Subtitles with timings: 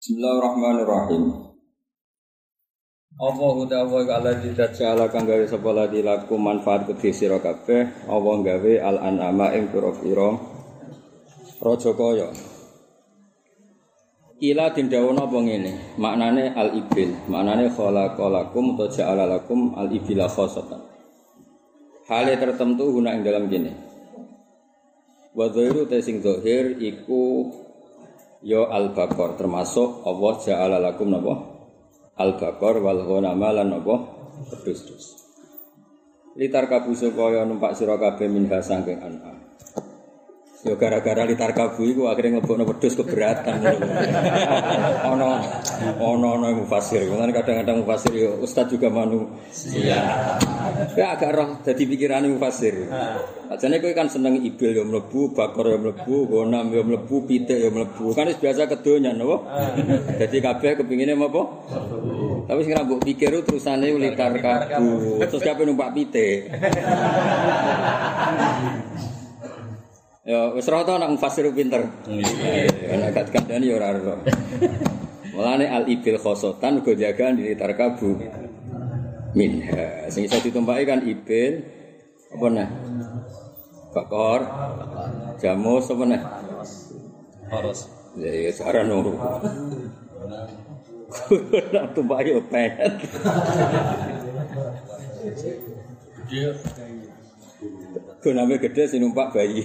[0.00, 1.28] Bismillahirrahmanirrahim.
[3.20, 8.08] Apa huda wa ala tidak jala kang gawe sapa ladi laku manfaat kedhi sira kabeh
[8.08, 10.40] apa gawe al an'ama ing pira-pira
[11.60, 12.32] raja kaya.
[14.40, 20.80] Ila dindawono apa ngene, maknane al ibil, maknane khalaqalakum utawa ja'ala lakum al ibila khosatan.
[22.08, 23.68] Hale tertentu guna ing dalam gini.
[25.36, 27.52] Wa dhairu te sing iku
[28.40, 31.34] ya al bakor termasuk Allah ja'ala lakum napa
[32.16, 33.94] al bakor wal ghanama lan napa
[34.48, 35.20] pedus-pedus.
[36.38, 39.36] Litar kabu supaya numpak sira kabeh minha sangking an'am.
[40.60, 43.64] Ya gara-gara litar kabu iku akhirnya ngelebokno pedus keberatan.
[45.08, 45.40] Ono
[45.96, 47.08] ono ono mufasir.
[47.08, 49.24] Mulane kadang-kadang mufasir ya ustaz juga manu.
[49.72, 50.04] Iya.
[51.00, 52.92] Ya agak roh dadi pikirane mufasir.
[53.48, 57.72] Ajane kowe kan seneng ibil ya mlebu, bakor ya mlebu, gonam ya mlebu, pitik ya
[57.72, 58.12] mlebu.
[58.12, 59.40] Kan wis biasa kedonyan napa?
[60.20, 61.42] Dadi kabeh kepingine apa?
[62.44, 65.24] Tapi sing mbok pikir terusane litar kabu.
[65.24, 66.52] Terus kabeh numpak pitik.
[70.20, 71.88] Ya wis rata nang fasir pinter.
[72.92, 74.20] Ana gak kandhani ya ora ora.
[75.32, 78.20] Mulane al ibil khosotan uga jaga di tarkabu.
[79.32, 80.12] Minha.
[80.12, 81.64] Sing iso ditumpaki kan ibil
[82.36, 82.68] apa nah?
[83.96, 84.40] Bakor.
[85.40, 86.22] Jamus apa nah?
[87.48, 87.88] Harus.
[88.20, 89.16] Ya ya saran nuru.
[91.72, 92.92] Nak tumpaki yo penet.
[98.20, 99.64] Dia Guname gede sing numpak bayi.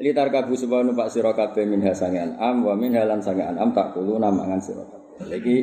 [0.00, 3.92] Litar kabu sebab numpak sira kabeh min hasangan am wa min halan sangan am tak
[3.92, 5.34] kulo namangan sira kabeh.
[5.42, 5.56] Iki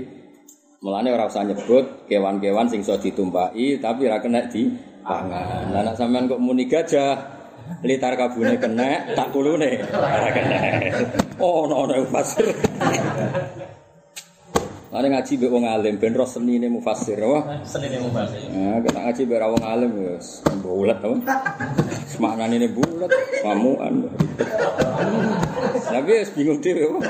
[0.83, 4.67] mulane ora usah nyebut kewan-kewan sing iso ditumpaki tapi ora kena di
[5.07, 5.71] pangan.
[5.71, 7.15] Lah nek sampean kok muni gajah
[7.87, 10.59] litar kabune kena tak kulune ora kena.
[11.39, 12.51] Oh ono ono fasir.
[14.87, 17.19] Lane ngaji mbek wong alim ben roh senine mufasir.
[17.19, 18.31] Wah, seni yang membahas.
[18.47, 21.17] Nah, kita ngaji biar wong alim wis bulat apa?
[22.07, 23.11] Semaknane ini bulat,
[23.43, 24.07] mamuan.
[25.91, 27.03] Tapi wis bingung dhewe.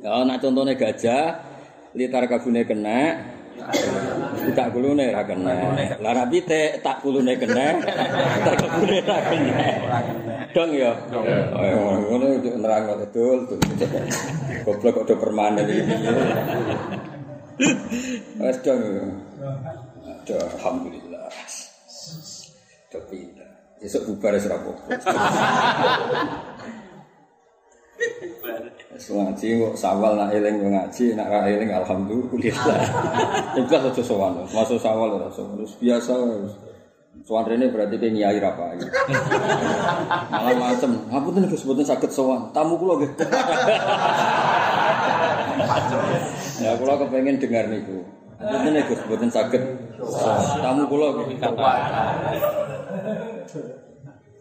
[0.00, 1.44] Ya, nak contohnya gajah,
[1.92, 3.28] litar kabune kena,
[4.54, 5.54] tak kulune ra kena.
[6.00, 7.76] Lah ra pitik tak kulune kena,
[8.46, 9.58] tak kabune ra kena.
[10.52, 10.92] Dong ya.
[11.12, 13.48] Oh, ngono itu nerangno betul.
[14.64, 15.82] Goblok kok do permanen iki.
[18.38, 18.80] Wes dong.
[20.04, 21.28] Aduh, alhamdulillah.
[22.88, 23.18] Tapi
[23.80, 24.36] besok bubar.
[24.36, 24.48] Wis
[29.08, 32.78] ngaji kok sawal nak eling ngaji, nak ra eling alhamdulillah.
[33.60, 34.42] Ikhlas aja sowan.
[34.50, 35.62] Masuk sawal ora sowan.
[35.64, 36.12] Biasa
[36.44, 36.54] wis.
[37.26, 38.84] Sowan rene berarti ke nyai ra payu.
[40.32, 42.50] Malah macem, ngapunten Gus mboten saged sowan.
[42.52, 43.12] Tamu kula nggih.
[46.58, 48.02] Ya kula kepengen dengar niku.
[48.38, 49.62] Ngapunten Gus mboten saged.
[50.62, 51.38] Tamu kula nggih.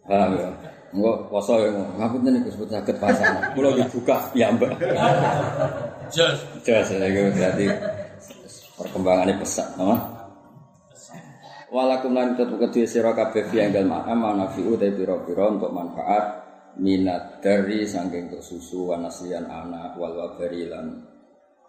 [0.08, 0.50] Paham ya?
[0.96, 3.36] Engko poso ya ngapunten Gus mboten saged pasang.
[3.52, 4.72] Kula dibuka ya, Mbak.
[6.14, 6.40] Jos.
[6.64, 7.66] Jelas ya berarti
[8.80, 10.18] perkembangannya pesat, nama.
[11.68, 16.48] Walakum lan tetep kedue sira kabeh fi enggal ma'am manafi'u te pira-pira untuk manfaat
[16.80, 21.04] minat dari saking untuk susu wanasian anak wal wabari lan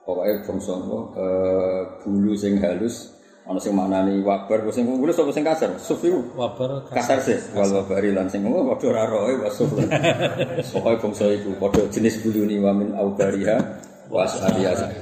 [0.07, 3.18] bangsa apa eh, bulu sing halus
[3.49, 5.73] ana sing maknani wabar sing bulu sapa sing kasar?
[5.81, 7.17] Sufi Wabar kasar.
[7.25, 9.73] Sih wal wabari lan sing ngono padha ora roe wasuf
[10.77, 13.57] pokoke bangsa iku padha jenis bulu ni wa min aubariha
[14.13, 14.93] wa ashabiha.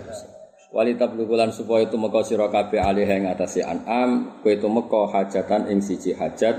[0.71, 5.67] Wali tablugulan supaya itu meko sira kabeh alih ing atase an'am kowe itu meko hajatan
[5.67, 6.55] ing siji hajat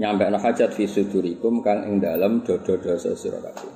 [0.00, 3.68] nyampe hajat fi sudurikum kang ing dalem dodo-dosa sira kabeh.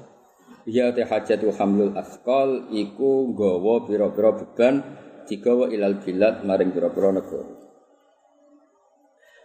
[0.64, 7.62] Ya te hajatu hamlul asqal iku nggawa pira-pira beban digawa ilal bilad maring pira-pira negara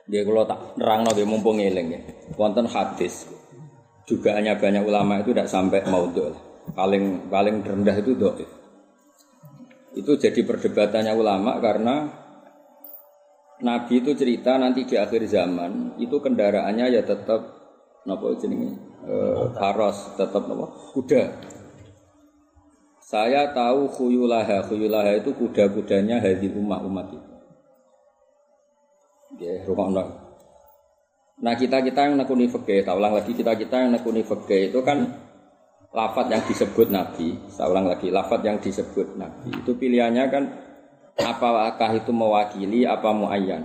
[0.08, 2.02] Nggih kula tak nerangno nggih mumpung eling ya.
[2.40, 3.28] Wonten hadis
[4.08, 6.32] dugaannya banyak ulama itu tidak sampai maudhu.
[6.72, 8.48] Paling paling rendah itu dhaif.
[9.92, 12.08] Itu jadi perdebatannya ulama karena
[13.58, 17.58] Nabi itu cerita nanti di akhir zaman itu kendaraannya ya tetap
[18.06, 21.24] napa jenenge eh, haros tetap napa kuda.
[23.08, 27.34] Saya tahu khuyulaha khuyulaha itu kuda-kudanya hadil umat umat itu.
[29.40, 29.88] Ya, rumah
[31.40, 34.84] Nah kita kita yang nekuni fikih, tak ulang lagi kita kita yang nekuni fikih itu
[34.84, 35.08] kan
[35.96, 40.44] lafat yang disebut Nabi, saya ulang lagi, lafat yang disebut Nabi itu pilihannya kan
[41.16, 43.64] apakah itu mewakili apa muayyan?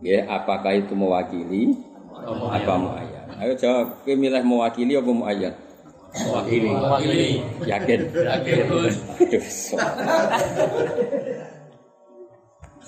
[0.00, 1.76] Ya, apakah itu mewakili
[2.16, 3.26] apa muayyan?
[3.44, 5.69] Ayo jawab, milih mewakili apa muayyad?
[6.10, 6.70] Wakili.
[6.74, 7.42] Wakili.
[7.66, 8.00] Yakin?
[8.10, 8.64] Yakin.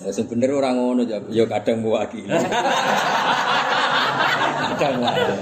[0.03, 2.27] Ya, sebenarnya orang ngono jawab, ya kadang mewakili.
[4.75, 5.35] kadang mewakili.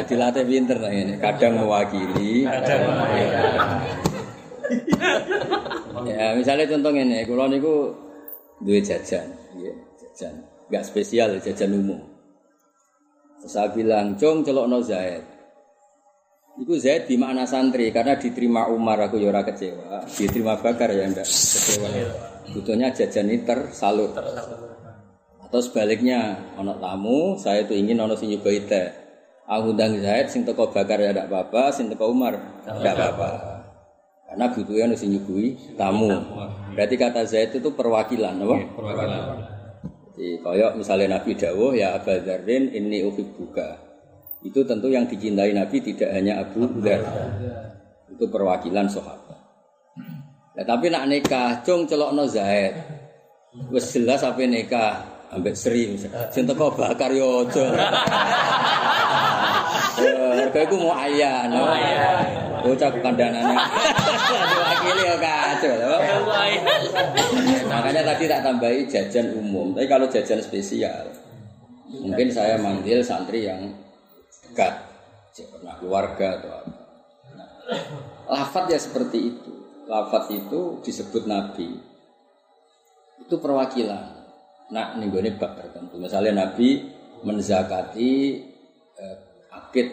[0.00, 2.48] Jadi latih pinter lah ini, kadang mewakili.
[2.48, 3.28] Kadang mewakili.
[6.16, 7.92] Ya, misalnya contoh ini, kalau niku
[8.64, 9.28] duwe jajan,
[9.60, 10.32] ya, jajan,
[10.72, 12.00] nggak spesial, jajan umum.
[13.44, 15.35] Terus saya bilang, Cong celokno Zaid.
[16.56, 21.04] Iku Zaid di makna santri karena diterima Umar aku ya ora kecewa, diterima Bakar ya
[21.04, 21.88] ndak kecewa.
[22.48, 24.16] Butuhnya jajan ini tersalur.
[25.46, 28.88] Atau sebaliknya, ono tamu, saya tuh ingin ono sing nyobain teh.
[29.46, 33.30] Aku undang Zaid sing teko Bakar ya ndak apa-apa, sing teko Umar ndak apa-apa.
[34.26, 36.08] Karena butuhnya harus nyugui tamu.
[36.72, 38.56] Berarti kata Zaid itu perwakilan, apa?
[38.74, 39.22] Perwakilan.
[40.16, 43.85] Jadi kayak misalnya Nabi Dawuh ya Abu Dzarin ini buka.
[44.44, 47.00] Itu tentu yang dicintai Nabi tidak hanya Abu Dzar.
[48.12, 49.38] Itu perwakilan sahabat.
[50.56, 52.72] Ya, tapi nak nikah, cung celokno Zaid.
[53.72, 56.28] Wis jelas apa nikah ambek Sri misalnya.
[56.32, 57.66] Sing teko bakar yo aja.
[60.46, 61.64] Harga iku mau ayah, no.
[62.64, 63.56] Bocah kandanane.
[64.52, 65.72] Diwakili ya kacau.
[65.72, 65.96] lho.
[67.68, 69.72] Makanya tadi tak tambahi jajan umum.
[69.72, 71.12] Tapi kalau jajan spesial,
[71.88, 73.72] mungkin saya manggil santri yang
[74.56, 74.74] dekat,
[75.52, 76.72] pernah keluarga atau apa.
[77.36, 77.48] Nah,
[78.32, 79.52] lafat ya seperti itu.
[79.84, 81.76] Lafat itu disebut Nabi.
[83.20, 84.16] Itu perwakilan.
[84.72, 86.00] Nah, nih gue bab tertentu.
[86.00, 86.88] Misalnya Nabi
[87.20, 88.12] menzakati
[88.96, 89.16] eh,
[89.52, 89.92] akid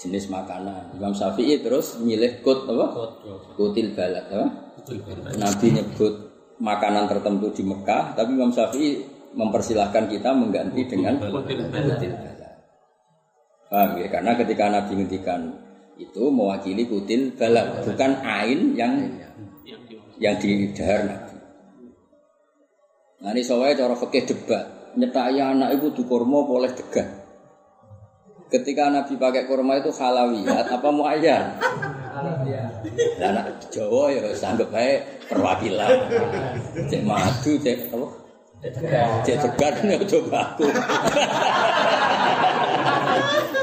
[0.00, 0.96] jenis makanan.
[0.96, 2.86] Imam Syafi'i terus milih kut apa?
[3.60, 4.48] Kutil balad apa?
[5.36, 6.14] Nabi nyebut
[6.64, 9.04] makanan tertentu di Mekah, tapi Imam Syafi'i
[9.36, 12.27] mempersilahkan kita mengganti dengan Kutil balad.
[13.68, 14.08] Paham ya?
[14.08, 15.40] Karena ketika Nabi ngendikan
[16.00, 18.92] itu mewakili kutil balad, bukan ain yang
[20.16, 21.36] yang di dahar Nabi.
[23.18, 27.06] Nah ini soalnya cara fikih debat, nyetaki anak itu di kurma boleh degah.
[28.48, 31.44] Ketika Nabi pakai kurma itu halawiyat apa muayyan?
[33.20, 36.08] Lah anak Jawa ya sanggep baik perwakilan.
[36.88, 38.06] Cek madu, cek apa?
[39.28, 40.66] Cek degan ya coba aku.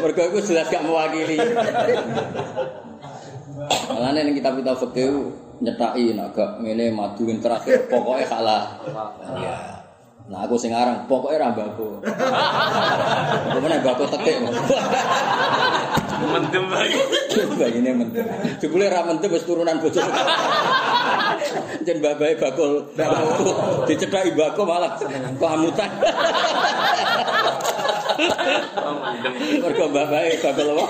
[0.05, 1.41] Mergo iku jelas gak mewakili.
[3.89, 5.33] Malahnya ning kitab-kitab fikih
[5.65, 8.77] nyetaki nek gak ngene madu yang terakhir pokoknya kalah.
[9.41, 9.81] Ya.
[10.29, 12.05] Nah aku sing aran pokoknya ra mbako.
[12.05, 14.45] Apa meneh mbako tekik.
[16.21, 17.01] Mendem lagi.
[17.57, 18.25] Bagine mentep.
[18.61, 20.05] Jebule ra mentep wis turunan bojo.
[21.81, 23.57] Jen babae bakul bakul
[23.89, 25.01] dicethaki mbako malah
[25.41, 25.89] kelamutan.
[29.61, 30.85] Mergo babae bakul apa?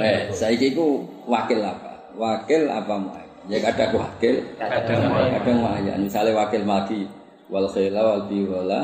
[0.00, 2.14] Eh, saiki iku wakil apa?
[2.14, 3.30] Wakil apa muayyan?
[3.50, 5.98] Ya kadang wakil, Kadang kadang muayyan.
[6.06, 7.06] Misalnya wakil mati
[7.50, 8.80] wal khila wal biwala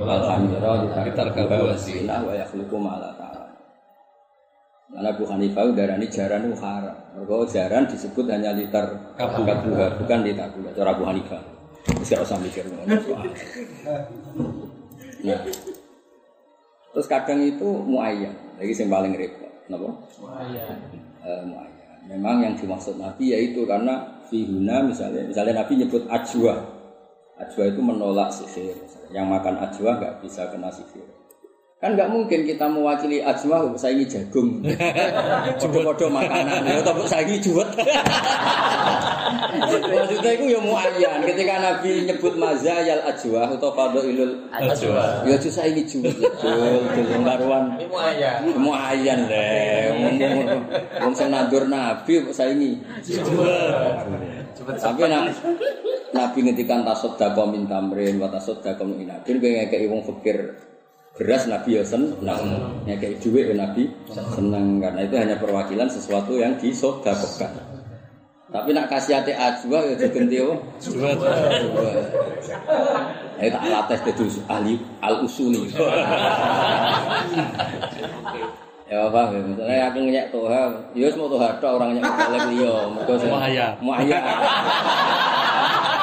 [0.00, 3.48] wal hamira ditarkaba wasina wa yakhluqu ma la ta'ala.
[4.90, 6.96] Karena Abu Hanifah darani jaran haram.
[7.14, 9.44] Mergo jaran disebut hanya liter Kabu.
[9.44, 10.70] kabuha, bukan liter kabuha.
[10.74, 11.42] Cara Abu Hanifah.
[12.00, 12.64] Wis gak usah mikir.
[15.20, 15.40] Nah,
[16.90, 19.52] terus kadang itu muayyan, lagi yang paling repot.
[19.68, 19.88] Kenapa?
[20.20, 20.76] Muayyan.
[22.08, 26.56] Memang yang dimaksud Nabi yaitu karena fihuna misalnya, misalnya Nabi nyebut ajwa.
[27.40, 28.76] Ajwa itu menolak sihir.
[29.12, 31.19] Yang makan ajwa nggak bisa kena sihir.
[31.80, 34.60] Kan nggak mungkin kita mewakili ajwa saingi jagung.
[35.64, 37.72] Podo-podo makanan ya tapi saingi juwet.
[39.88, 41.24] Maksudnya itu ya muayyan.
[41.24, 45.24] Ketika Nabi nyebut mazayal ajwa atau fadhailul Ajwa.
[45.24, 46.20] Ya justru saingi juwet.
[46.20, 47.72] Jul, jul karuan.
[47.80, 48.30] Ini aja.
[48.60, 49.88] Muayyan deh.
[51.00, 52.76] Wong- sing nandur Nabi kok saingi.
[54.60, 55.32] Tapi nak
[56.12, 60.68] Nabi ngetikan tasod dako min tamrin wa tasod dako min inabin ngekei wong fakir
[61.18, 62.14] beras Nabi ya seneng
[62.86, 67.50] Ngekei duit ya Nabi seneng Karena itu hanya perwakilan sesuatu yang disodakokan
[68.50, 70.54] Tapi nak kasih hati ajwa ya digenti apa?
[73.40, 75.70] Ayo tak latih jadi ahli al-usuli
[78.90, 80.66] Ya apa ya, misalnya aku ngeyak toha,
[80.98, 82.10] ya semua toha tok orang ngeyak
[83.22, 83.66] sing Muaya.
[83.78, 84.18] muaya.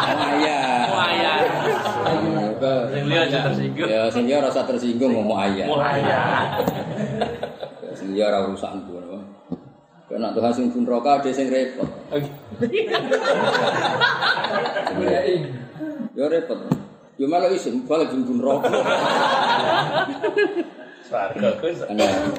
[0.08, 0.58] Muaya.
[0.88, 1.34] Muaya.
[2.58, 3.88] Mergo Sing liya aja tersinggung.
[3.88, 5.66] ya sing liya rasa tersinggung mau muaya.
[5.70, 6.20] Muaya.
[8.00, 9.18] Sing liya ora urusanku no.
[10.08, 11.90] Kena Tuhan sing pun roka ada sing repot.
[16.18, 16.60] Ya repot.
[17.18, 18.72] Ya malah isin balik rokok.
[21.08, 21.80] Swarga Gus.
[21.88, 22.36] Nah,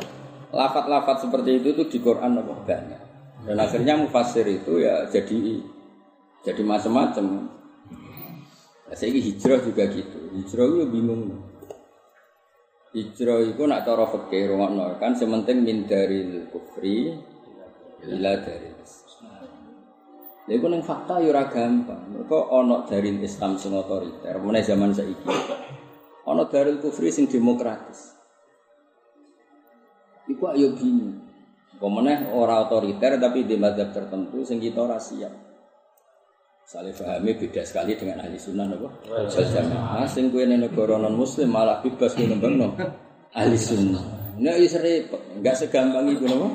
[0.52, 3.02] lafat-lafat seperti itu tuh di Quran apa banyak.
[3.48, 5.62] Dan akhirnya mufasir itu ya jadi
[6.44, 7.57] jadi macam-macam.
[8.88, 10.18] Nah, saya hijrah juga gitu.
[10.32, 11.44] Hijrah itu bingung.
[12.96, 17.12] Hijrah itu nak cara fikih rungokno kan sementing min daril kufri
[18.08, 19.36] ila Islam.
[20.48, 22.16] Lha iku fakta ya ora gampang.
[22.16, 25.28] Mergo ana daril Islam sing otoriter, meneh zaman saiki.
[26.24, 28.16] Ana daril kufri sing demokratis.
[30.24, 31.28] Iku ayo bingung.
[31.76, 35.47] Pemeneh ora otoriter tapi di mazhab tertentu sing kita ora siap.
[36.68, 38.92] Salih pahami beda sekali dengan ahli sunnah apa?
[39.08, 40.04] Wal jamaah.
[40.04, 42.76] Sing kowe ning negara non muslim malah bebas kowe nembangno
[43.32, 44.04] ahli sunnah.
[44.36, 46.52] Nek wis repot, enggak segampang itu napa?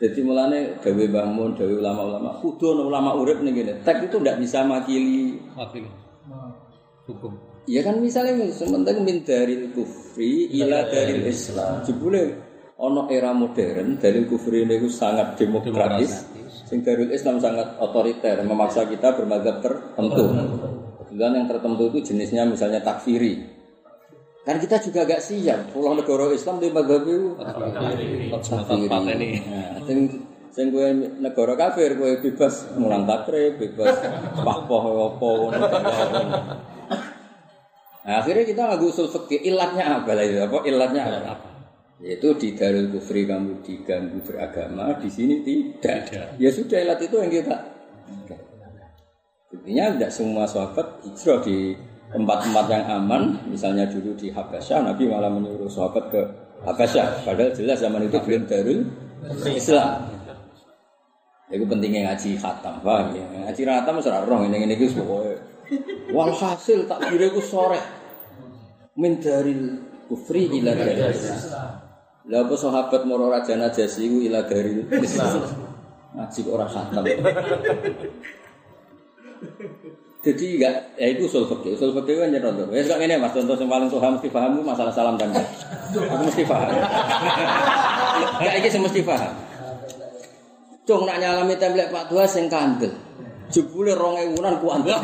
[0.00, 3.84] Jadi mulane dawe bangun, dawe ulama-ulama, kudu ulama urip ning kene.
[3.84, 5.84] Tek itu ndak bisa makili Wakil.
[7.04, 7.36] Hukum.
[7.68, 11.84] Ya kan misalnya sementing min daril kufri ila daril Islam.
[11.84, 12.32] Jebule
[12.80, 16.32] ana era modern daril kufri ini sangat demokratis.
[16.64, 20.24] Sing daril Islam sangat otoriter, memaksa kita bermadzhab tertentu.
[21.04, 23.44] Kemudian yang tertentu itu jenisnya misalnya takfiri.
[24.44, 25.72] Kan kita juga gak siap.
[25.72, 27.32] Pulau negara Islam di madzhab itu
[29.08, 29.40] ini.
[29.46, 29.98] Nah, sing
[30.52, 30.88] sing kowe
[31.22, 33.94] negara kafir kowe bebas mulang takrib, bebas
[34.42, 34.82] pakpoh
[35.16, 35.58] apa ngono.
[38.04, 41.53] Nah, akhirnya kita nggak usul fikih ilatnya apa lah itu apa ilatnya apa?
[42.02, 46.34] Yaitu di Darul Kufri kamu diganggu beragama, di sini tidak.
[46.42, 47.56] Ya sudah ilat itu yang kita.
[49.54, 51.78] Intinya tidak semua sahabat hijrah di
[52.10, 56.20] tempat-tempat yang aman, misalnya dulu di Habasyah, Nabi malah menyuruh sahabat ke
[56.66, 57.22] Habasyah.
[57.22, 58.80] Padahal jelas zaman itu belum Darul
[59.54, 60.10] Islam.
[61.52, 63.24] Itu pentingnya ngaji khatam, paham ya?
[63.46, 65.38] Ngaji khatam ora roh ini ini gus pokoknya.
[66.10, 67.78] Walhasil tak kira ku sore.
[68.98, 69.78] Min daril
[70.10, 71.83] kufri ila daril Islam.
[72.24, 75.44] Lah apa sahabat moro raja najasi ku ila daril Islam.
[76.16, 77.04] Ngaji ora khatam.
[80.24, 81.76] Jadi enggak, ya itu usul fikih.
[81.76, 82.72] Usul fikih kan nyerot.
[82.72, 86.48] Ya kok ngene Mas, contoh yang paling paham mesti paham masalah salam dan Aku mesti
[86.48, 86.72] paham.
[88.40, 89.32] Enggak iki mesti paham.
[90.88, 92.92] Cung nak nyalami Pak Dua sing kandel.
[93.52, 94.96] Jebule 2000-an kuandel.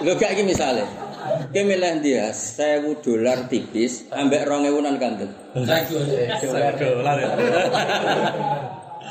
[0.00, 1.03] Lho gak iki misale.
[1.54, 5.30] Ki milih dia 1000 dolar tipis ambek 2000-an kandel.
[5.54, 7.30] Dolar ya.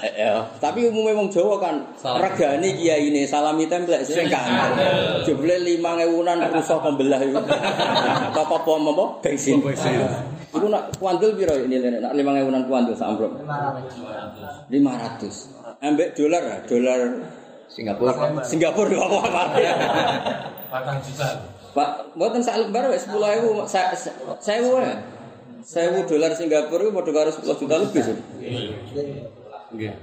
[0.03, 0.43] Eh, ya.
[0.59, 1.75] Tapi umumnya wong Jawa kan
[2.19, 5.23] regane kiai ini salami template sing kandel.
[5.23, 7.39] Jebule 5000-an rusak pembelah itu.
[8.35, 9.23] Toko pom apa?
[9.23, 9.63] Bensin.
[10.51, 12.03] Iku nak kuandel piro nilainya?
[12.03, 13.39] Nak 5000-an kuandel sak amplop.
[14.67, 15.79] 500.
[15.79, 16.99] Ambek dolar dolar
[17.71, 18.43] Singapura.
[18.43, 19.43] Singapura apa apa.
[20.67, 21.52] Patang juta.
[21.73, 24.93] Pak, mboten sak lembar wis 10.000 sa- sa- 1000 ya.
[25.63, 28.01] 1000 dolar Singapura padha karo 10 juta lebih.
[28.03, 28.17] Sur.
[29.73, 29.93] Nggih.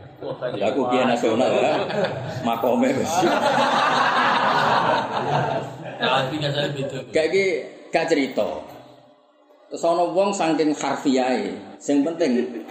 [0.61, 1.73] Aku kiai nasional ya.
[2.43, 3.07] Makome wis.
[3.07, 3.31] Saya.
[7.12, 7.45] Kayak iki
[7.89, 8.49] gak cerita.
[9.71, 12.67] Terus ana wong saking harfiahe, sing penting.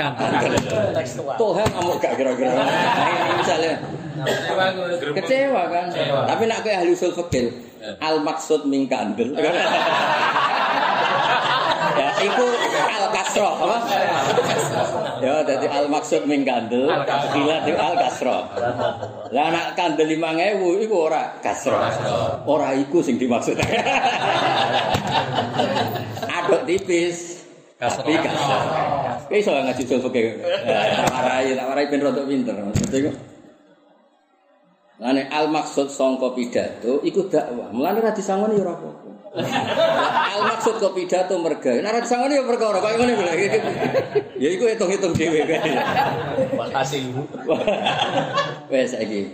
[1.37, 2.51] Tuhan kamu gak kira-kira.
[2.51, 2.67] Nah,
[3.39, 3.79] misalnya
[5.15, 5.87] Kecewa kan.
[6.27, 7.47] Tapi nak kowe ahli usul fikih,
[7.99, 9.33] al maksud min kandel.
[11.99, 12.45] ya, iku
[12.89, 13.77] al kasroh apa?
[15.23, 16.87] ya, jadi al maksud min kandel,
[17.33, 18.43] kilat itu al kasroh.
[19.29, 21.79] Lah nak kandel 5000 iku ora kasroh.
[22.45, 23.55] Ora iku sing dimaksud.
[26.39, 27.43] Aduk tipis.
[27.79, 28.61] Tapi kasroh.
[29.29, 30.41] Iso ngaji usul fikih.
[30.65, 32.55] Ya, Tak warai, tak warai ben rodok pinter.
[32.57, 33.11] Maksudnya iku
[34.99, 37.71] Lane al maksud sangka pidato iku dakwah.
[37.71, 39.09] Mulane ra disangoni ya ora apa-apa.
[40.35, 41.71] al maksud kok pidato merga.
[41.79, 43.23] Nek ra disangoni ya perkara kaya ngene lho.
[44.43, 45.71] Ya iku hitung-hitung dhewe kae.
[46.55, 47.21] Makasih Ibu.
[48.71, 49.27] Wes saiki.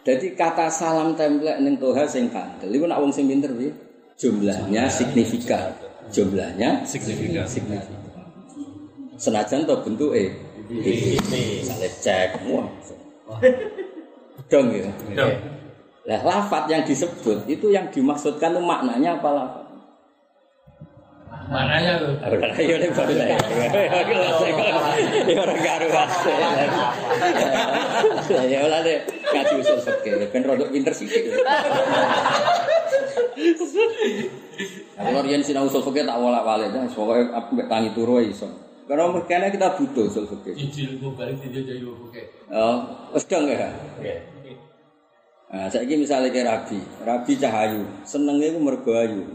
[0.00, 3.72] Jadi kata salam template ning toha sing kandel iku nak wong sing pinter piye?
[4.16, 5.76] Jumlahnya signifikan.
[6.08, 7.44] Jumlahnya Signifikan.
[7.44, 8.00] signifikan.
[9.20, 10.32] Senajan to bentuke
[10.68, 11.20] tipis.
[11.68, 12.40] Misale cek.
[12.48, 12.64] Wah.
[14.50, 14.90] Dong ya.
[15.14, 15.34] Dong.
[16.10, 19.66] Lah lafat yang disebut itu yang dimaksudkan itu maknanya apa lafat?
[21.50, 22.14] Maknanya tuh.
[22.58, 23.26] Ayo nih baru lah.
[25.26, 26.08] Ya orang karuan.
[28.50, 29.78] Ya lah deh ngaji usul.
[30.34, 31.30] Ben rodok pinter sithik.
[34.94, 38.50] Nah, Kalau riyen sinau usul tak wolak-walik, pokoke aku tangi turu iso.
[38.90, 40.54] Karena kita butuh usul fikih.
[40.98, 42.22] Gue balik tidak jadi oke.
[42.50, 42.78] Oh,
[43.14, 43.70] dong ya.
[45.50, 49.26] Nah, saiki misale ke rabi, rabi cahayu, senenge iku mergo ayu.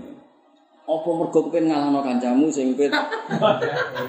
[0.87, 2.87] Apa mergo kepen ngalahno kancamu sing kowe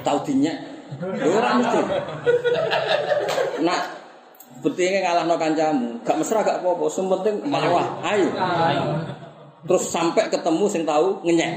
[0.06, 0.54] tau dinyek?
[1.02, 1.82] Ya ora mesti.
[3.66, 3.80] Nak
[4.62, 8.30] betenge ngalahno kancamu, gak mesra gak apa-apa, sing penting mawah, ayo.
[9.66, 11.50] Terus sampai ketemu sing tahu ngenyek.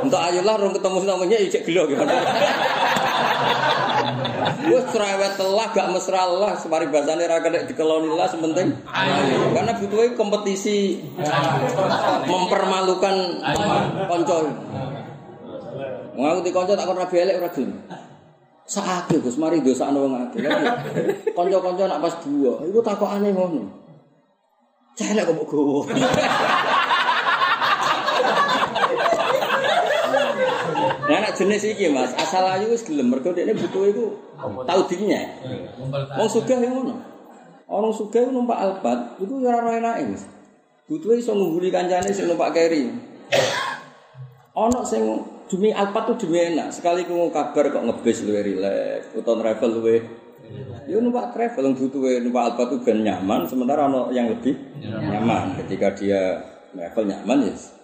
[0.00, 2.16] Untuk ayolah rung ketemu sing tahu ngenyek ijek gelo gimana.
[4.70, 8.72] Wes cerewet telah gak mesra lah semari bahasane ra kena dikeloni lah sementing.
[9.52, 11.00] Karena butuhnya kompetisi
[12.28, 13.16] mempermalukan.
[16.16, 17.50] Wong aku di konco tak kon rabi elek ora.
[18.70, 20.46] Sakake Gus mari dosakno wong akeh.
[21.34, 23.66] Kanca-kanca nak pas dua, iku takokane ngono.
[24.94, 25.82] Celek kok gowo.
[31.10, 34.06] Nah, anak jenis iki Mas, asal ayu wis gelem mergo dekne butuh iku
[34.68, 35.24] tau dinya.
[36.20, 36.94] Wong sugih yang ngono.
[37.64, 40.24] Orang sugih numpak Alphard, iku ya ora enake Mas.
[40.84, 42.92] Butuhe iso ngungguli kancane sing numpak keri.
[44.52, 45.02] Ono sing
[45.48, 46.76] demi Alphard tuh demi enak.
[46.76, 49.96] Sekali ku kabar kok ngebis luwe rileks, utawa travel luwe
[50.90, 54.52] Ya numpak travel yang butuh numpak Alphard tuh ben nyaman, sementara ono yang lebih
[54.84, 55.56] nyaman.
[55.64, 56.36] Ketika dia
[56.76, 57.79] travel nyaman ya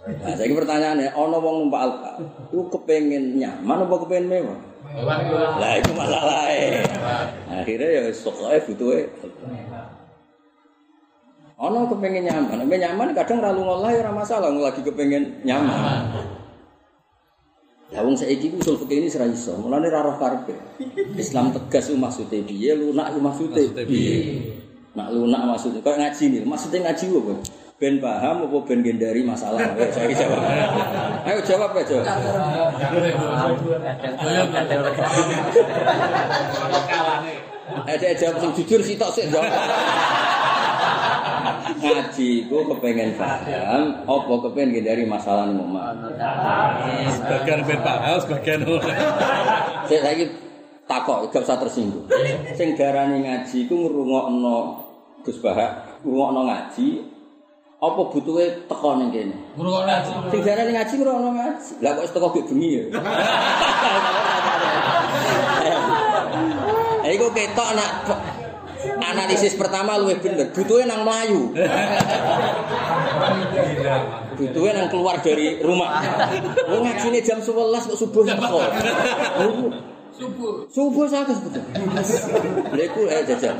[0.00, 2.10] Nah, saya pertanyaannya, ono wong numpak Alfa,
[2.48, 4.60] itu kepengen nyaman apa kepengen mewah?
[5.60, 6.80] Lah itu masalahnya.
[7.52, 9.04] Akhirnya ya soalnya butuhnya.
[11.60, 16.08] Ono kepengen nyaman, kepengen nyaman kadang ralu ngolah ya masalah, lagi kepengen nyaman.
[17.92, 19.52] Ya wong saiki usul fikih ini serai iso.
[19.60, 20.54] Mulane ra roh karepe.
[21.18, 24.16] Islam tegas ku maksude piye, lunak ku maksude piye.
[24.96, 27.34] Nak lunak maksudnya kok ngaji nih, maksudnya ngaji apa?
[27.80, 29.56] Ben paham apa ben gendari masalah?
[29.72, 30.40] Ayo saya jawab.
[31.24, 31.98] Ayo jawab aja.
[37.88, 39.48] Ada jawab sing jujur sih tok sik jawab.
[41.80, 45.96] Ngaji ku kepengen paham, apa kepengen gendari masalah nih mama.
[47.16, 48.92] Sebagian ben paham, sebagian ora.
[49.88, 50.28] Saya lagi
[50.84, 52.04] takok, gak usah tersinggung.
[52.52, 54.84] Sing darani ngaji ku ngrungokno
[55.24, 56.86] Gus Bahak, ngrungokno ngaji,
[57.80, 59.32] apa butuhe teko ning kene?
[59.56, 60.12] Ngrungokno ngaji.
[60.28, 61.80] Sing darani ngaji ngrungokno ngaji.
[61.80, 62.84] Lah kok teko gek bengi ya.
[67.16, 67.90] Iku ketok nak
[69.00, 70.52] analisis pertama luwih bener.
[70.52, 71.56] Butuhe nang Melayu.
[74.36, 76.04] Butuhe nang keluar dari rumah.
[76.68, 78.60] Wong ngajine jam 11 kok subuh teko.
[80.20, 80.68] Subuh.
[80.68, 81.64] Subuh sakit betul.
[82.76, 83.56] Lha iku eh jajal.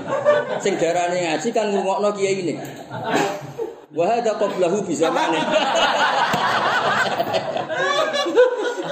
[0.60, 2.52] Sing darane ngaji kan ngrungokno kiai ini.
[3.90, 5.40] Wa hadza qablahu bi zamane.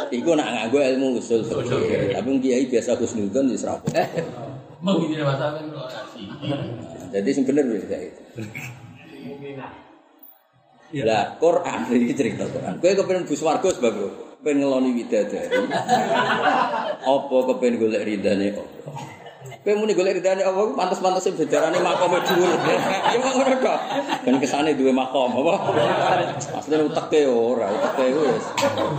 [0.08, 2.16] Iku nak nganggo ilmu usul fikih.
[2.16, 3.92] Tapi kiai biasa husnudzon wis ra apa.
[4.84, 6.22] Mau masalah ngrungokno ngaji.
[7.12, 8.22] Jadi sing bener wis kayak itu.
[11.04, 12.80] Lah Quran iki cerita Quran.
[12.80, 13.92] Kowe kepen bus warga sebab?
[14.40, 15.60] Kepen ngeloni widadari.
[17.12, 19.17] Apa kepen golek ridane Allah?
[19.68, 22.56] Kowe muni golek ridane Allah ku pantes-pantes bedarane makome dhuwur.
[23.12, 23.78] Ya kok ngono kok.
[24.24, 25.76] Ben kesane duwe makom apa?
[26.56, 28.48] Asline uteke ora, uteke wis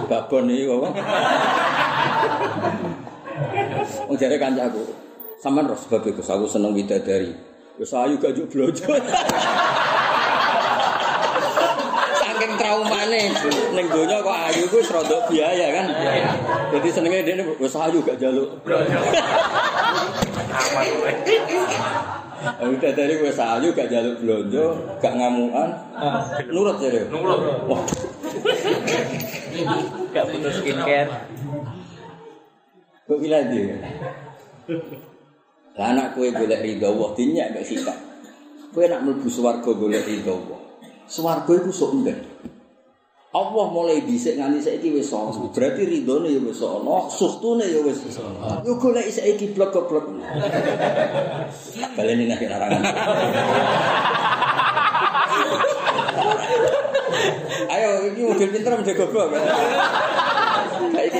[0.06, 0.88] babon iki apa?
[4.14, 4.86] Wong jare kancaku.
[5.42, 7.34] Sampeyan roh sebab iku aku seneng widadari.
[7.82, 8.94] Wis ayu gak juk blojo.
[12.70, 13.22] Saking traumane
[13.74, 15.86] ning donya kok ayu ku wis rada biaya kan.
[16.70, 18.62] Jadi senenge dene wis ayu gak jaluk.
[20.54, 20.86] Aman
[22.70, 24.66] Udah dari wis ayu gak jaluk blonjo,
[25.02, 25.70] gak ngamukan.
[26.54, 27.10] Nurut jare.
[27.10, 27.42] Nurut.
[27.66, 27.82] Wah,
[30.14, 31.10] Gak butuh skincare.
[33.10, 33.74] kok gila dia.
[35.74, 37.98] Lah anak kowe golek ridho Allah dinyak gak sikap.
[38.70, 40.62] Kowe nak mlebu swarga golek ridho Allah.
[41.10, 42.22] Swarga iku sok enggak.
[43.30, 45.30] Allah mulai dhisik nganti saiki wis ana.
[45.54, 48.65] Berarti ridhone ya wis ana, suhtune ya wis ana.
[48.65, 50.10] Yo golek saiki blok-blok.
[51.94, 52.82] Baleni nek larangan.
[57.70, 59.30] Ayo iki model pinter model goblok.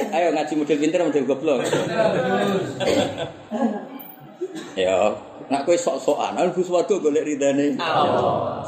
[0.10, 1.62] Ayo ngaji model pinter model goblok.
[4.74, 5.14] Ya,
[5.50, 7.74] nak kowe sok-sokan, aku swarga golek ridane.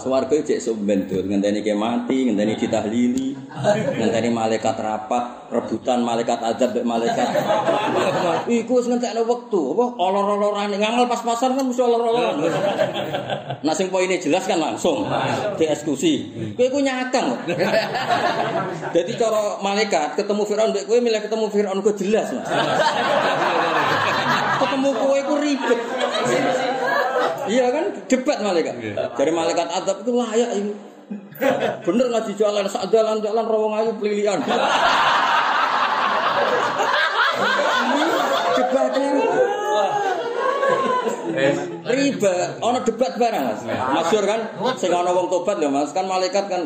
[0.01, 3.37] Swarga cek sumbentul, ngenteni ke mati, ngenteni ditahlili,
[4.01, 7.27] ngenteni malaikat rapat, rebutan malaikat azab mek malaikat.
[8.49, 12.49] Iku wis ngentekno wektu, apa olor-olorane ngamal pas-pasan kan mesti olor-oloran.
[13.61, 15.05] Nah sing poine jelas kan langsung
[15.61, 16.13] dieksekusi.
[16.57, 17.45] Kowe iku nyakang.
[18.89, 22.49] Jadi cara malaikat ketemu Firaun mbek kowe milih ketemu Firaun kok jelas, Mas.
[24.61, 25.79] ketemu kowe iku ribet.
[27.51, 28.75] Iya kan debat malaikat.
[29.19, 30.73] Dari malaikat adab itu layak ini.
[31.83, 34.39] Bener ngaji jalan sak jalan-jalan rawang ayu pelilian.
[38.55, 39.23] debat ini.
[41.81, 43.61] Riba, ono debat barang Mas.
[43.67, 44.41] Masyhur kan?
[44.79, 46.63] Sing ana wong tobat lho Mas, kan malaikat kan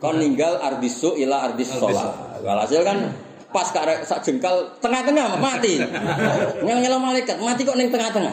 [0.00, 2.42] kon ninggal ardisu ila ardis sholat.
[2.42, 3.12] Walhasil kan
[3.52, 5.78] pas karek sak jengkal tengah-tengah mati.
[6.64, 8.32] Nyela malaikat mati kok ning tengah-tengah.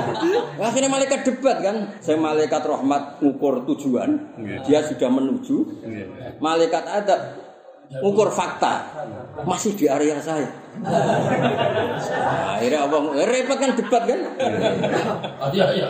[0.68, 4.10] Akhirnya malaikat debat kan, saya malaikat rahmat ngukur tujuan,
[4.66, 5.56] dia sudah menuju.
[6.38, 7.20] Malaikat adab
[8.00, 8.88] ngukur fakta,
[9.44, 10.48] masih di area saya.
[10.80, 12.96] Nah, akhirnya apa?
[13.28, 14.20] Repot kan debat kan?
[15.40, 15.88] Oh iya iya.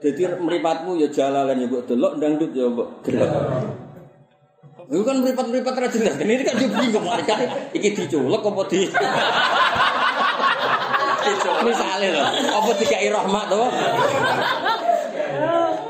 [0.00, 3.32] Jadi meripatmu ya jalalan ya mbok delok dangdut ya mbok delok.
[4.86, 6.14] Itu kan meripat-meripat ra jelas.
[6.14, 7.38] Kan Ini kan dia bingung malaikat
[7.74, 8.86] iki diculek apa di
[11.66, 13.68] Misalnya loh, apa dikai rahmat tuh?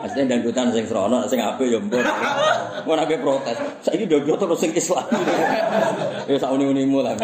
[0.07, 1.99] Aslinya dangdutan sing serono, sing ape ya mbok.
[2.87, 3.59] Mau nabe protes.
[3.83, 5.03] Saiki dangdut terus sing Islam.
[6.31, 7.19] Ya sak uni-unimu lah.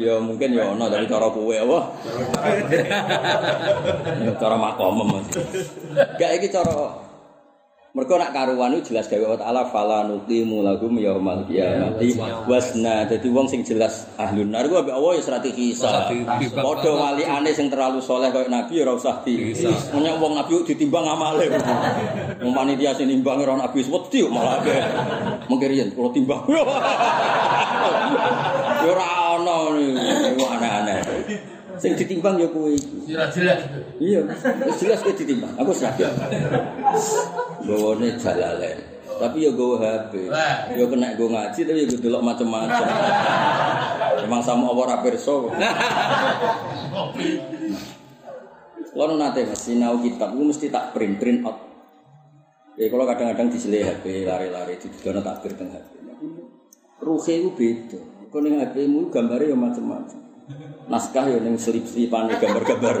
[0.00, 1.78] Ya mungkin ya ono dari cara kowe apa?
[4.40, 5.28] Cara makom Mas.
[6.16, 7.01] Gak iki cara
[7.92, 12.16] mereka nak karuan itu jelas gawe Allah Taala fala nuqimu lahum yaumal qiyamati
[12.48, 13.04] wasna.
[13.04, 16.08] Dadi wong sing jelas ahlun nar ku ambek Allah ya strategi hisab.
[16.56, 19.52] Padha wali ane sing terlalu soleh koyo nabi ya ora usah di.
[19.92, 21.52] Menyang wong nabi ditimbang amale.
[22.40, 24.64] Wong panitia sing nimbang ora nabi wedi malah.
[25.52, 26.48] Mengke riyen kula timbang.
[28.82, 29.21] Ya ora.
[31.82, 33.10] Sing ditimbang ya kowe iki.
[33.10, 33.58] Sira jelas.
[33.98, 34.22] Iya,
[34.70, 35.50] wis jelas kowe ditimbang.
[35.58, 36.14] Aku seragam.
[37.66, 38.78] Gawane jalalen.
[39.18, 40.30] Tapi ya gawa HP.
[40.78, 42.86] Ya kena gue ngaji tapi ya delok macam-macam.
[44.22, 45.34] Emang sama Allah ra pirsa.
[48.92, 51.58] Kalau nate mas, sinau kitab itu mesti tak print print out.
[52.78, 55.90] Ya kalau kadang-kadang diselih HP lari-lari di dono tak print teng HP.
[57.02, 58.00] Ruhe itu beda.
[58.30, 60.20] Kau ning HP mu gambarnya ya macam-macam.
[60.92, 62.96] Naskah ya ning selip-selipan gambar-gambar.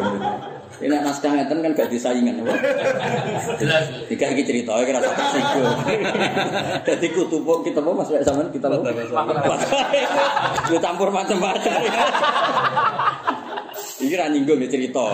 [0.80, 2.40] Ini naskah ngeten kan gak disaingan.
[3.60, 3.84] Jelas.
[4.08, 5.76] Jika iki cerita kira tak tersinggung.
[6.88, 8.80] Dadi kutubuk kita apa Mas Wek sampean kita apa?
[10.72, 11.72] Lu campur macam-macam.
[14.00, 15.04] Iki ra nyinggung ya cerita.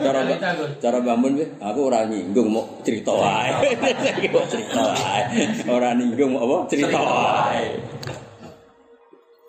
[0.00, 0.20] Cara
[0.80, 3.76] cara bangun aku ora nyinggung mau cerita wae.
[4.32, 5.22] Mau cerita wae.
[5.68, 7.91] Ora nyinggung apa cerita wae.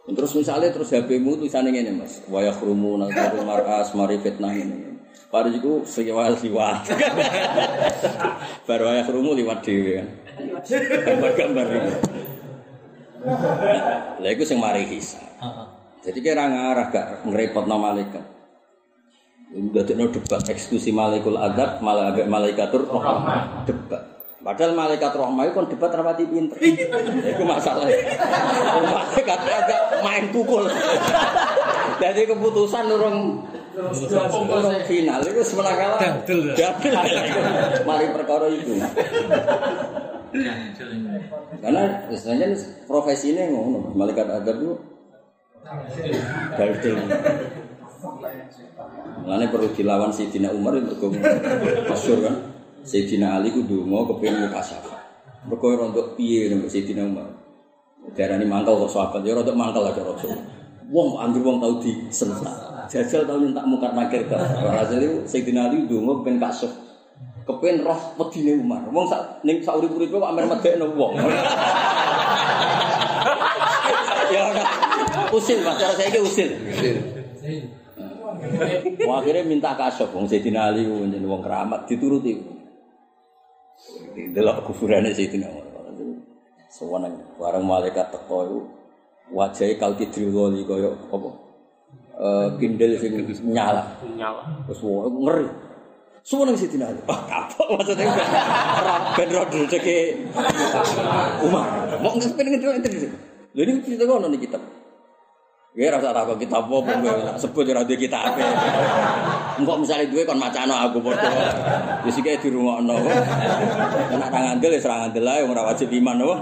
[0.03, 2.19] Terus misalnya terus HP-mu tulisannya ngene Mas.
[2.27, 4.99] Wa yakhrumuna dzarul mar'as mari fitnah ini.
[5.33, 6.85] Baru itu sewal liwat.
[8.69, 10.07] Baru ayah kerumu liwat dewe kan.
[11.07, 11.91] Gambar-gambar itu.
[14.21, 15.25] Lah iku sing mari hisab.
[16.03, 18.25] Jadi kira ngarah gak ngerepot malaikat.
[19.53, 24.12] Udah debat eksekusi malaikul adab malah agak malaikatur rahmah debat.
[24.43, 26.59] Padahal malaikat rahmah itu kan debat rapati pinter.
[26.59, 27.87] Itu masalah.
[28.83, 30.67] Malaikat agak main pukul.
[32.03, 33.39] Jadi keputusan urung
[34.35, 35.99] urung final itu sebenarnya kalah.
[36.03, 36.39] Dadel?
[36.59, 36.93] Dadel.
[37.87, 38.83] Mari perkara itu.
[41.63, 42.47] Karena istilahnya
[42.83, 44.75] profesi ini ngono, malaikat adab itu
[46.59, 46.99] dadel.
[49.23, 51.15] Mulane perlu dilawan Sayyidina Umar itu kok
[51.87, 52.52] masyhur kan.
[52.83, 54.99] Sayyidina Ali ku donga kepengin mukasafah.
[55.47, 57.31] Mergo ora untuk piye nang Sayyidina Umar.
[58.11, 60.27] Darani mangkel kok sahabat ya rada mangkel aja raja.
[60.91, 62.51] Wong anggere wong tau disentak.
[62.91, 64.43] Jajal tau nyentak mungkar nakir kan.
[64.43, 66.75] Hasil itu Sayyidina Ali donga kepengin kasuf.
[67.47, 68.83] Kepen roh wedine Umar.
[68.91, 71.15] Wong sak ning sak urip-uripe kok amer medekno wong.
[74.35, 74.63] ya ora.
[75.31, 76.49] Usil Mas, cara saiki usil.
[79.07, 82.62] Wah, akhirnya minta kasop wong Sayyidina Ali wong keramat dituruti.
[84.13, 85.65] Delok kuburane Sayyidina Umar.
[86.73, 88.59] Sewenang bareng malaikat teko iku
[89.29, 91.29] wajahe kalkidril wali kaya apa?
[92.17, 93.13] Eh kindel sing
[93.53, 93.93] nyala.
[94.17, 94.41] Nyala.
[94.65, 95.47] Wah ngeri.
[96.23, 97.01] Sewenang Sayyidina Ali.
[97.05, 99.97] Ah, kapok maksudnya ora ben ro rezeki
[101.45, 101.67] Umar.
[101.99, 103.13] Mau ngepen ngedelok enten.
[103.53, 104.63] Lha ini cerita ngono nih kitab.
[105.73, 108.45] Gue rasa tak kok kita apa gue sebut ya nanti kita apa.
[109.57, 111.49] Enggak misalnya gue kan macan aku berdua.
[112.05, 112.93] Jadi sih kayak di rumah no.
[114.13, 116.37] Enak tangan dulu, serangan dulu lah yang wajib iman no.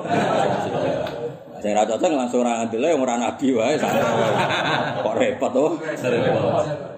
[1.63, 3.79] Saya rasa tuh langsung serangan dulu yang merawat nabi wae.
[4.99, 5.79] Kok repot tuh?
[5.95, 6.90] Serius.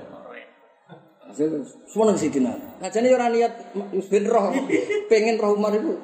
[1.34, 2.54] Hasil seneng Sidina.
[2.78, 3.74] Ngajane yo ora niat
[4.06, 4.54] ben roh.
[5.10, 5.98] Pengen roh Umar iku.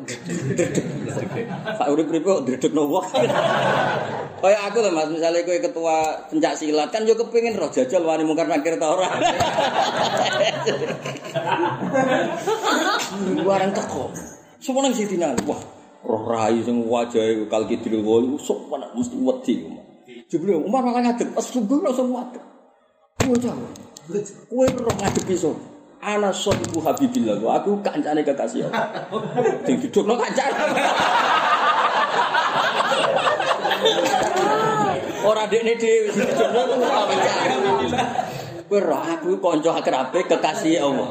[1.78, 3.06] Sak urip urip kok dredegno wong.
[4.42, 8.26] Kaya aku lho Mas, misalnya kowe ketua pencak silat kan yo kepengin roh jajal wani
[8.26, 9.06] mungkar nakir ta ora.
[13.46, 14.10] Barang teko.
[14.58, 15.38] Seneng Sidina.
[15.46, 15.62] Wah,
[16.10, 17.78] roh rai sing wajahe kalki
[18.42, 19.78] sok panak mesti wedi.
[20.26, 22.42] Jebule Umar malah ngadeg, subuh langsung ngadeg.
[23.30, 23.88] Bocah.
[24.50, 25.54] Kowe roh ngadepi so.
[26.00, 27.38] Ana sohibu Habibillah.
[27.62, 28.88] Aku kancane kekasih Allah.
[29.67, 30.56] Sing didukno kancane.
[35.30, 36.76] Ora dekne dhewe sing didukno ku
[37.12, 37.54] kancane.
[38.65, 41.08] Kowe roh aku kanca akrabe kekasih Allah.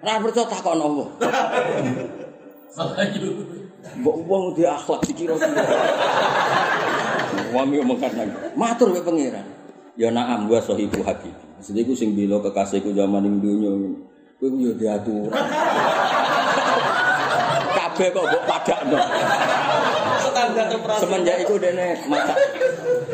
[0.00, 1.08] Ora percaya takon Allah.
[2.78, 3.20] Makanya.
[3.98, 5.64] Mbok wong di akhlak dikira kira.
[7.50, 9.42] Wong yo mengkan Matur ke pangeran.
[9.98, 11.47] Ya naam wa sahibu habib.
[11.58, 13.74] Maksudnya iku sing bila kekasihku zaman ning donya.
[14.38, 15.26] Kowe ku yo diatur.
[17.74, 18.94] Kabeh kok mbok padakno.
[20.22, 21.02] Standar operasi.
[21.02, 22.38] Semenjak iku dene maca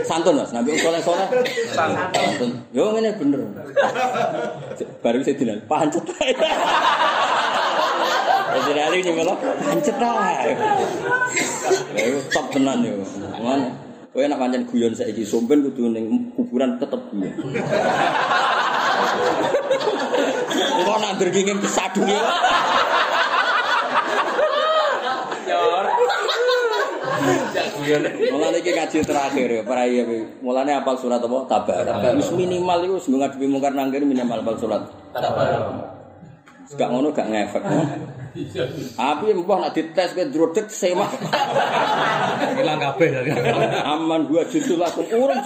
[0.05, 1.25] santun Mas, nabi soleh soleh.
[1.73, 2.61] Santun.
[2.77, 3.41] Yo ngene bener.
[5.01, 6.05] Baru saya dinan pancet.
[8.65, 9.97] Jadi hari ini malah pancet
[11.97, 13.01] iku top tenan yo.
[13.41, 13.84] Ngono.
[14.15, 17.35] Kowe nak pancen guyon saiki sompen kudu ning kuburan tetep guyon.
[20.87, 22.15] Kok nak dergingin kesadunge.
[28.31, 30.07] Mulane iki kaji terakhir ya, para iya.
[30.39, 31.39] Mulane apal surat apa?
[31.51, 32.15] tabar.
[32.15, 34.83] Wis minimal iku sebelum ngadepi mungkar nangkir minimal apal surat.
[35.11, 35.91] Tabarok.
[36.79, 37.63] Gak ngono gak ngefek.
[38.35, 41.15] Tapi mbah nak dites ke drodek semak.
[42.59, 43.31] Hilang kabeh dari
[43.87, 45.39] Aman dua judul lakum urung.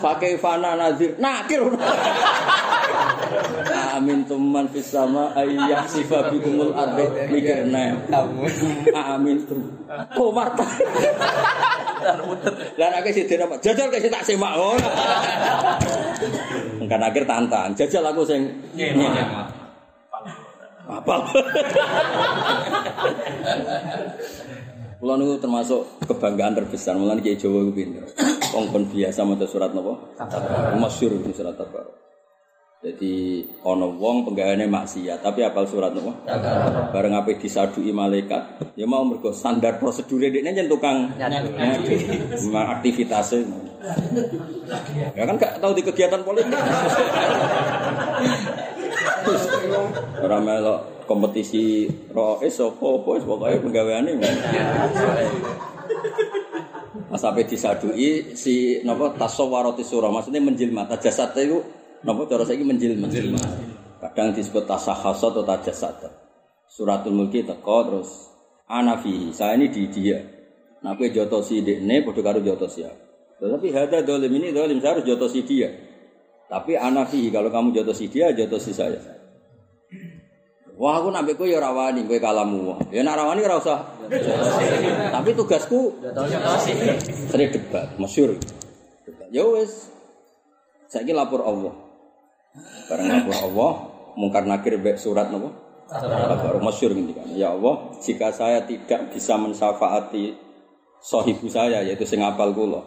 [0.00, 1.60] Pakai fana nazir nakir.
[3.92, 8.00] Amin tuman fis sama ayyah sifa bikumul ardi mikirna.
[8.96, 9.60] Amin tum.
[10.16, 10.64] Oh marta.
[12.78, 13.44] Lah nek sih dene?
[13.60, 14.88] Jajal sing tak semak ngono.
[16.88, 17.76] Kan akhir tantang.
[17.76, 18.48] Jajal aku sing
[20.88, 21.14] apa?
[24.98, 26.98] Kulo niku termasuk kebanggaan terbesar.
[26.98, 28.02] Mulane Kiai Jawa iku pinter.
[28.50, 29.94] Wong kon biasa maca surat napa?
[30.74, 31.86] Masyhur itu surat Tabar.
[32.78, 36.18] Jadi ana wong penggaweane maksiat, tapi apal surat napa?
[36.26, 36.90] Tabar.
[36.90, 41.14] Bareng ape disadui malaikat, ya mau mergo standar prosedure dekne yen tukang
[42.74, 43.46] aktivitasnya.
[45.14, 46.50] Ya kan gak tahu di kegiatan politik.
[50.18, 54.12] Ora melok kompetisi roes apa apa wis pokoke penggaweane.
[57.08, 61.58] Pas sampai disadui si napa tasawwarati surah maksudnya menjelma tajasat itu
[62.04, 63.08] napa cara saiki menjelma.
[63.98, 66.06] Kadang disebut tasahhasa atau tajasat.
[66.68, 68.10] Suratul Mulki teko terus
[68.68, 69.32] ana fihi.
[69.34, 70.20] Saya ini di dia.
[70.78, 73.02] Nah, kowe jotosi dekne padha karo jotosi aku.
[73.42, 75.66] Tetapi hada dolim ini dolim saya harus jotosi dia.
[76.46, 79.17] Tapi ana fihi kalau kamu jotosi dia jotosi saya.
[80.78, 82.78] Wah aku nabe kowe ya ora wani kowe kalamu.
[82.94, 83.82] Ya nek ora wani ora usah.
[85.10, 85.98] Tapi tugasku
[87.26, 88.38] sering debat, masyhur.
[89.02, 89.28] Debat.
[89.34, 89.90] Ya wis.
[90.86, 91.74] Saiki lapor Allah.
[92.86, 93.72] Bareng lapor Allah,
[94.14, 95.50] mungkar nakir mbek surat napa?
[96.46, 97.26] Baru masyhur ngendikan.
[97.34, 100.38] Ya Allah, jika saya tidak bisa mensyafaati
[101.02, 102.86] sahibu saya yaitu sing apal kula,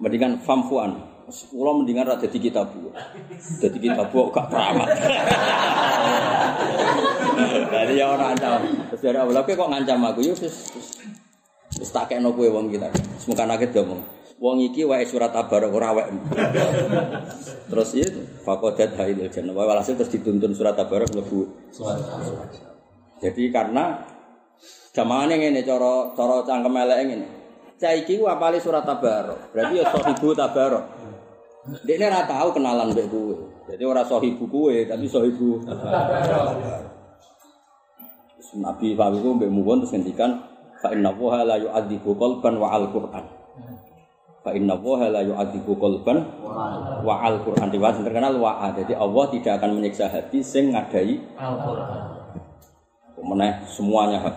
[0.00, 1.15] mendingan famfuan.
[1.26, 2.70] Kula mendingan ra dadi kitab.
[3.58, 4.88] Dadi kitab gak keramat.
[7.66, 8.62] Jadi ya ora ancam.
[8.94, 10.70] Terus dari awal kok ngancam aku yo wis-
[11.76, 12.88] wis tak kena kowe wong kita.
[13.18, 14.00] Semoga nakit ngomong.
[14.36, 16.14] Wong iki wae surat tabarok ora wae.
[17.72, 18.06] Terus ya
[18.46, 19.52] fakodat haidil jannah.
[19.52, 21.40] Wae walhasil terus dituntun surat tabarok mlebu.
[23.18, 23.98] Jadi karena
[24.94, 27.26] jamane ngene cara cara cangkem eleke ngene.
[27.76, 29.52] Saiki ku apale surat tabarok.
[29.52, 30.84] Berarti ya sahibu tabarok.
[31.66, 33.34] Dia ora tahu kenalan mbek kowe.
[33.66, 35.58] Jadi ora sahibu kowe, tapi sahibu
[38.36, 40.46] Terus Nabi Fawi ku mbek muwon terus ngendikan
[40.78, 43.24] fa inna wa la yu'adzibu qalban wa al-Qur'an.
[44.46, 46.22] Fa inna wa la yu'adzibu qalban
[47.02, 47.66] wa al-Qur'an.
[47.74, 51.18] Diwas terkenal wa Jadi Allah tidak akan menyiksa hati sing ngadai
[53.26, 54.36] meneh semuanya hak.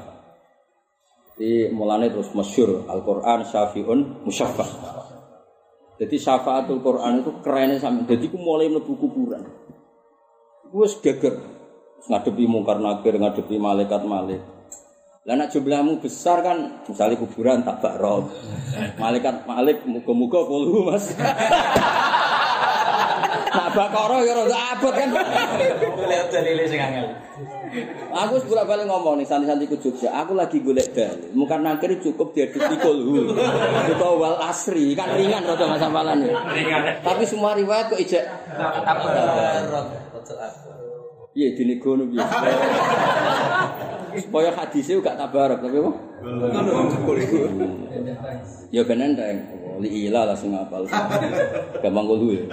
[1.37, 4.69] Jadi mulane terus masyhur Al-Qur'an syafi'un musyaffah.
[5.99, 8.07] Jadi syafaatul Quran itu kerennya sampai.
[8.07, 9.43] Jadi aku mulai mlebu kuburan.
[10.71, 11.35] Gue geger.
[11.99, 14.47] Terus ngadepi mungkar nakir, ngadepi malaikat malaikat.
[15.27, 18.31] Lah jumlahmu besar kan, misalnya kuburan tak bakro.
[18.95, 21.11] Malaikat malik muga-muga puluh Mas.
[23.79, 25.07] Bakara ya rada abot kan.
[26.03, 27.15] Lihat dalile sing angel.
[28.11, 30.11] Aku bolak balik ngomong nih santi-santi ku Jogja.
[30.19, 31.31] Aku lagi golek dalil.
[31.31, 33.31] Mungkin nangkir cukup diaduk kulhu.
[33.31, 36.99] Atau wal asri kan ringan rada masalah Ringan.
[36.99, 38.27] Tapi semua riwayat kok ijek
[41.31, 42.19] Iya dini gono piye.
[44.19, 45.91] Supaya hadisnya gak tabarak tapi apa?
[48.75, 49.39] Ya ben enteng.
[49.79, 50.83] Li ila langsung apal.
[51.79, 52.43] Gampang kulo ya.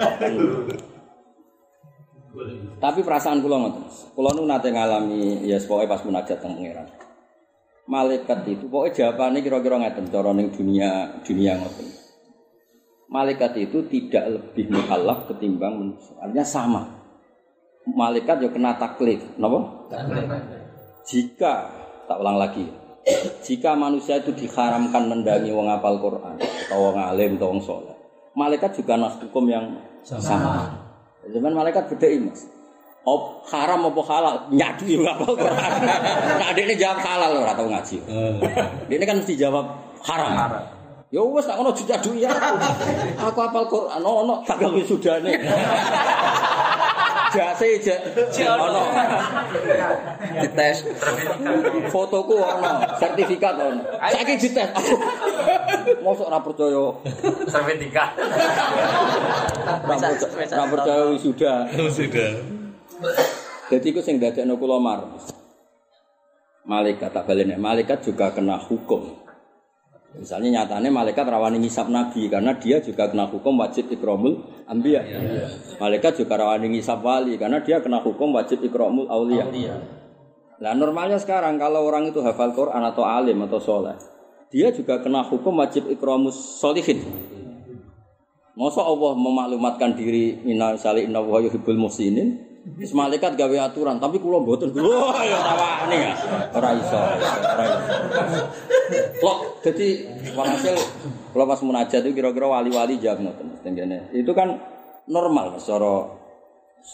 [2.77, 3.83] Tapi perasaan kula ngoten.
[4.13, 6.87] Kula nu nate ngalami ya pokoke pas munajat teng pangeran.
[7.87, 11.87] Malaikat itu pokoknya jawabannya kira-kira ngeten cara ning dunia dunia ngoten.
[13.07, 16.13] Malaikat itu tidak lebih mukallaf ketimbang manusia.
[16.19, 16.83] Artinya sama.
[17.87, 19.87] Malaikat ya kena taklif, napa?
[21.07, 21.53] Jika
[22.03, 22.67] tak ulang lagi.
[23.47, 27.95] Jika manusia itu diharamkan mendangi wong apal Quran atau wong alim atau wong soleh,
[28.35, 30.86] malaikat juga nas hukum yang sama.
[31.27, 32.47] Zaman malaikat beda mas.
[33.07, 35.71] Op, haram apa halal nyadu ya apal Quran.
[36.43, 37.97] Nah, ini jawab halal ora tau ngaji.
[38.91, 39.65] Ini kan mesti jawab
[40.03, 40.31] haram.
[41.07, 42.27] Ya wes tak ngono jujadu ya.
[43.15, 45.31] Aku apal Quran ono gagal wisudane.
[47.37, 47.95] Jase je
[48.49, 48.81] ono.
[50.41, 50.77] Dites.
[51.93, 53.81] Fotoku ono, sertifikat ono.
[54.09, 54.69] Saiki dites.
[56.05, 56.83] Mosok ora percaya.
[57.45, 58.09] Sertifikat.
[59.85, 61.53] Ora percaya- wisuda.
[61.93, 62.31] Sudah.
[63.67, 65.05] Jadi itu sing dadekno kula mar.
[66.67, 69.15] Malaikat tak balene, malaikat juga kena hukum.
[70.15, 75.03] Misalnya nyatanya malaikat rawani ngisap nabi karena dia juga kena hukum wajib ikromul ambiya.
[75.83, 79.43] Malaikat juga rawani ngisap wali karena dia kena hukum wajib ikromul aulia.
[80.57, 83.93] Nah normalnya sekarang kalau orang itu hafal Quran atau alim atau soleh,
[84.47, 87.03] dia juga kena hukum wajib ikromus solihin.
[88.57, 92.46] Masa Allah memaklumatkan diri minna sali inna wa yuhibbul muhsinin.
[92.67, 94.75] Terus malaikat gawe aturan, tapi kula mboten.
[94.75, 96.11] Wah, ya ora wani ya.
[96.51, 97.87] Ora iso, ora iso.
[99.23, 99.87] Lok, jadi
[100.35, 100.75] walhasil
[101.31, 104.11] kalau pas munajat itu kira-kira wali-wali jawab ngoten tenggene.
[104.11, 104.59] Itu kan
[105.07, 106.17] normal Mas cara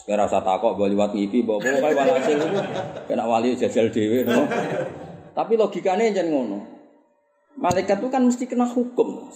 [0.02, 2.58] Kira usah takok bawa liwat ngipi, bawa kayak walhasil itu
[3.06, 4.42] kena wali jajal dewe, no.
[5.30, 6.58] Tapi logikanya jangan ngono.
[7.54, 9.30] Malaikat itu kan mesti kena hukum.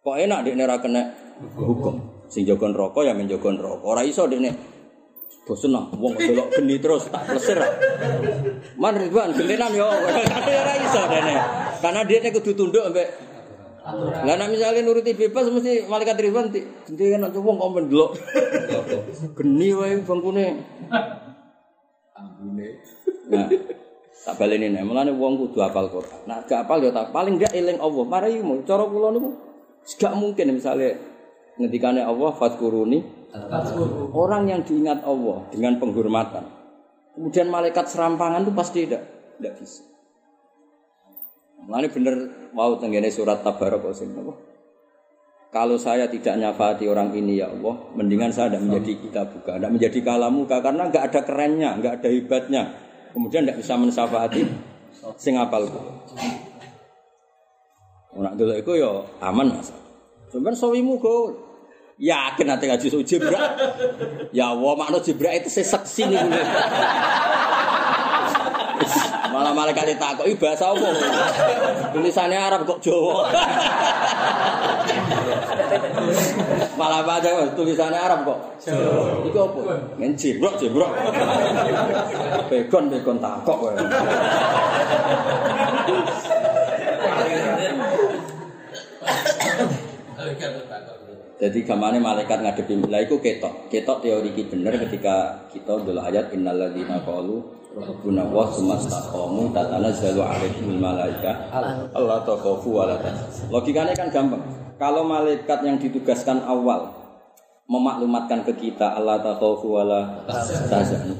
[0.00, 1.12] Kok enak dia nera kena
[1.60, 2.15] hukum.
[2.26, 3.86] Sing jogon rokok ya menjogon rokok.
[3.86, 4.50] Ora iso dia
[5.46, 7.54] bosen lah, wong delok geni terus tak plesir.
[8.74, 9.86] Man Ridwan gentenan yo.
[10.10, 11.34] Ora iso dene.
[11.78, 13.08] Karena dia nek kudu tunduk ambek
[14.26, 18.10] lah nek misale nuruti bebas mesti malaikat Ridwan di kan wong kok mendelok.
[19.38, 20.46] Geni wae bangkune.
[23.26, 23.46] Nah,
[24.26, 26.26] tak baleni nek mulane wong kudu hafal Quran.
[26.26, 28.02] Nah, gak hafal ya tak paling gak eling Allah.
[28.02, 29.30] Mari mu cara kula niku
[29.86, 30.98] gak mungkin misalnya
[31.56, 33.00] ngendikane Allah fadkuruni
[34.12, 36.44] orang yang diingat Allah dengan penghormatan.
[37.16, 39.02] Kemudian malaikat serampangan itu pasti tidak
[39.40, 39.84] tidak bisa.
[41.64, 42.14] Mulane bener
[42.52, 43.40] mau tenggene surat
[43.96, 44.32] sing apa?
[45.50, 49.72] Kalau saya tidak nyafati orang ini ya Allah, mendingan saya tidak menjadi kita buka, tidak
[49.72, 52.62] menjadi kalamuka karena nggak ada kerennya, nggak ada hebatnya.
[53.16, 54.42] Kemudian tidak bisa mensafati
[55.16, 55.80] sing apalku.
[58.16, 59.72] Nak dulu itu ya aman mas.
[60.32, 61.45] Cuman sawimu go.
[61.96, 63.56] Yakin nanti ngaji so jebrak.
[64.28, 66.20] Ya Allah makna jebrak itu seseksi nih.
[69.32, 70.88] Malah malaikat ditakoki bahasa apa?
[71.96, 73.32] Tulisannya Arab kok Jawa.
[76.76, 78.38] Malah baca tulisannya Arab kok.
[78.60, 79.24] Jawa.
[79.24, 79.60] Iku apa?
[79.96, 80.92] Ngen jebrok jebrok.
[82.52, 83.72] Begon begon takok kowe.
[91.36, 93.68] Jadi gamane malaikat ngadepi lah iku ketok.
[93.68, 97.44] Ketok teori ki bener ketika kita dulu ayat innalladzina qalu
[97.76, 101.52] rabbuna wa sumastaqamu tatanazzalu alaihimul malaika
[101.92, 102.96] Allah takhafu wa la.
[103.52, 104.40] Logikanya kan gampang.
[104.80, 106.88] Kalau malaikat yang ditugaskan awal
[107.68, 110.00] memaklumatkan ke kita Allah takhafu wa la.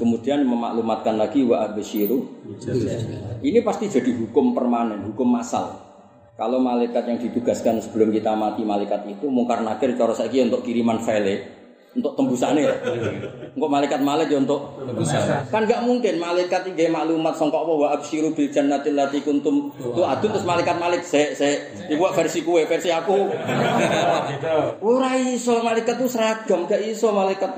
[0.01, 2.25] Kemudian memaklumatkan lagi wa absyiru.
[3.45, 5.77] Ini pasti jadi hukum permanen, hukum masal.
[6.37, 11.01] Kalau malaikat yang ditugaskan sebelum kita mati malaikat itu mungkar nakir cara saiki untuk kiriman
[11.01, 11.57] file
[11.97, 12.77] untuk tembusannya ya.
[13.57, 15.49] Untuk malaikat malaikat ya untuk tembusan.
[15.49, 20.05] Kan nggak mungkin malaikat ini maklumat sangka apa wa absyiru bil jannati allati kuntum tu
[20.05, 23.17] adun terus malaikat malik se se dibuat versi kue versi aku.
[24.85, 27.49] Ora iso malaikat tuh seragam gak iso malaikat.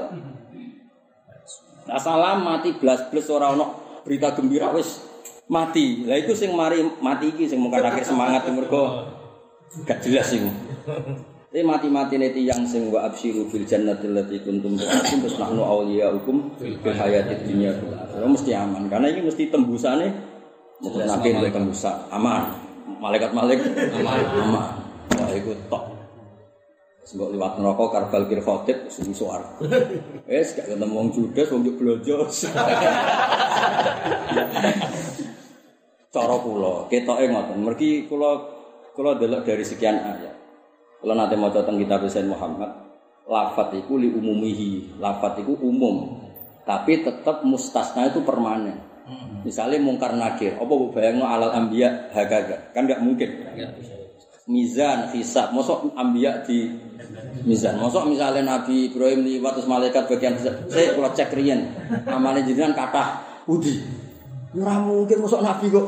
[1.90, 3.74] Nah, salam mati blas-blas ora ono
[4.07, 5.07] berita gembira wis
[5.49, 6.05] mati.
[6.05, 9.09] Lah iku sing mari mati iki sing mungkin akhir semangat mergo
[9.84, 10.49] gak jelas iku.
[11.49, 16.61] Tapi mati-mati nanti yang sing wa absyiru bil jannati allati kuntum tu'adun terus nahnu awliyaukum
[16.61, 20.12] fil hayatid dunya fil akhirah mesti aman karena ini mesti tembusane
[20.84, 22.53] mungkin nabi untuk tembusan aman
[23.01, 23.64] malaikat malaikat
[23.96, 24.76] aman aman
[25.16, 25.96] wah itu tok
[27.09, 29.40] Sebab lewat neraka karbal kir khotib sing suar.
[30.28, 32.28] Wes gak ketemu wong judes wong blojo.
[36.18, 36.74] Cara kula.
[36.90, 37.58] Ketoke ngoten.
[37.62, 38.30] Mergi kula
[38.98, 40.34] kula delok dari sekian ayat.
[40.98, 42.74] Kalau nanti mau tentang kitab Sayyid Muhammad,
[43.30, 46.18] lafat itu li umumihi, lafat itu umum,
[46.66, 48.74] tapi tetap mustasna itu permanen.
[49.46, 53.30] Misalnya mungkar nakir, apa bayangno alal ambia hagaga, kan nggak mungkin.
[54.48, 56.72] Mizan, hisab, mosok ambia di
[57.44, 61.68] mizan, mosok misalnya Nabi Ibrahim liwat terus malaikat bagian saya kalau cek rian,
[62.08, 63.80] amalnya jenengan kata udi,
[64.57, 65.86] Ora mungkin mosok Nabi kok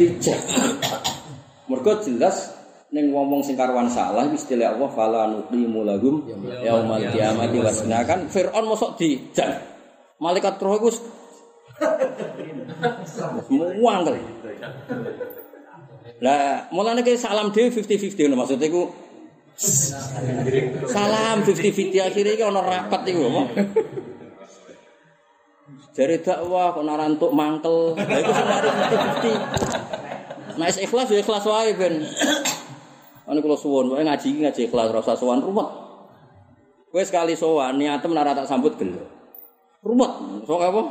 [0.00, 0.38] dicek.
[1.68, 2.56] Mergo jelas
[2.94, 6.24] ning wong-wong sing karuan salah istilah Allah fala nuqimu lahum
[6.62, 9.60] yaumal qiyamati wasna kan Firaun mosok dijak.
[10.22, 10.88] Malaikat roh iku
[13.52, 14.22] muang kali.
[16.22, 18.88] Lah, mulane ke salam dhewe 50-50 ngono maksudnya iku
[20.88, 23.42] salam 50-50 akhirnya iki ana rapat iku apa?
[25.94, 27.94] Jari dakwah kok narantuk mangkel.
[27.94, 30.58] Iku sing mari 50-50.
[30.58, 32.02] Nah, ikhlas ya ikhlas wae ben.
[33.30, 35.68] Ane kula suwun, pokoke ngaji iki ngaji ikhlas ora usah sowan rumet.
[36.90, 39.06] Kowe sekali sowan niatem ora tak sambut gelo.
[39.86, 40.12] Rumet.
[40.50, 40.82] Sok apa?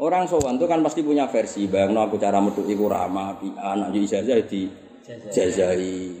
[0.00, 1.68] Orang sowan itu kan pasti punya versi.
[1.68, 4.72] Bayangno aku cara metu iku ramah, apian, nak ijazah di
[5.28, 6.16] jazai.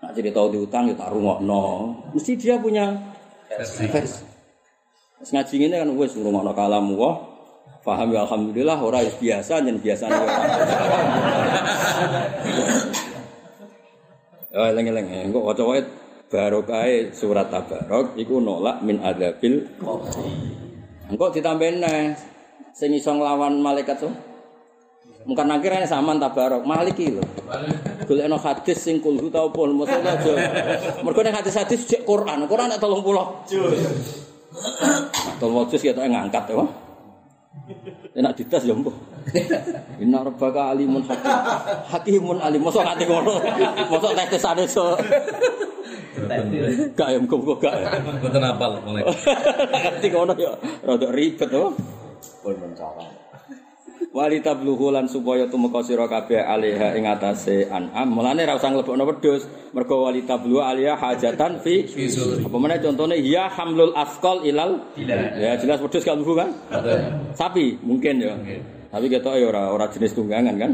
[0.00, 1.64] Nak cerita diutang ya tak rungokno.
[2.16, 2.96] Mesti dia punya
[3.48, 3.88] versi.
[3.92, 4.33] Terus
[5.22, 7.14] ngaji ini kan wis ngrungokno kalam Allah.
[7.84, 10.34] Paham ya alhamdulillah ora biasa jen biasa ora.
[14.54, 15.10] Oh, eleng-eleng.
[15.10, 15.82] Engko waca wae
[16.30, 19.66] barokah surat tabarok iku nolak min adabil
[21.10, 22.14] Engko ditambahin neh
[22.70, 24.14] sing iso nglawan malaikat so.
[25.26, 27.24] Mungkin akhirnya sama tabarok maliki lho.
[28.06, 30.32] Golekno hadis sing kulhu ta opo maksudnya aja.
[31.02, 34.33] Mergo nek hadis-hadis cek Quran, Quran nek 30 juz.
[35.42, 36.66] Tolong ya tak ngangkat ya.
[38.14, 38.94] Enak ditas ya mbah.
[39.98, 41.34] Inna rabbaka alimun hakim.
[41.90, 42.62] Hakimun alim.
[42.62, 43.34] Mosok nganti ngono.
[43.90, 44.94] Mosok tetesane so.
[46.94, 47.74] Gak ya muga gak.
[47.74, 47.88] ya.
[47.98, 49.02] Mboten apal mulai.
[49.82, 50.52] Nganti ngono ya
[50.86, 51.74] rada ribet to.
[52.42, 53.23] Pun mencara.
[54.14, 58.14] Wali tabluhu lan supaya tumeka sira kabeh alaiha ing atase an'am.
[58.14, 59.42] Mulane ra usah nglebokno wedhus.
[59.74, 61.82] Mergo wali tabluhu alaiha hajatan fi
[62.46, 64.86] apa meneh contone ya hamlul asqal ilal
[65.34, 66.50] Ya jelas wedhus kan kan?
[67.34, 68.38] Sapi mungkin ya.
[68.94, 70.70] Tapi ketok ya ora ora jenis tunggangan kan.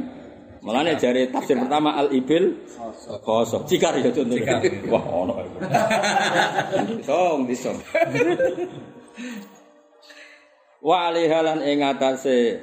[0.61, 2.61] Mulane jari tafsir pertama al ibil
[3.25, 3.65] kosong.
[3.65, 4.61] Cikar ya contohnya.
[4.93, 5.41] Wah ono.
[7.09, 7.81] Song disong.
[10.85, 12.61] Wa alaiha lan ing atase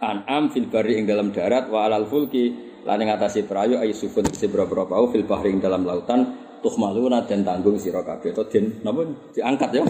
[0.00, 2.56] an'am fil bari ing dalam darat wa alal fulki
[2.88, 6.76] lan ing atase perayu ayu sufun se boro-boro bau fil bahri ing dalam lautan tuh
[6.76, 8.36] maluna dan tanggung sira kabeh.
[8.36, 9.04] To den napa?
[9.32, 9.82] Diangkat ya.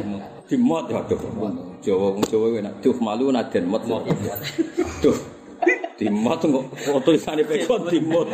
[0.46, 1.18] Dimot ya aduh.
[1.82, 2.74] Jawa wong Jawa enak.
[2.82, 3.82] Tuh maluna den mot.
[5.02, 5.18] Tuh
[6.00, 8.32] dimot kok foto tulisane pekon dimot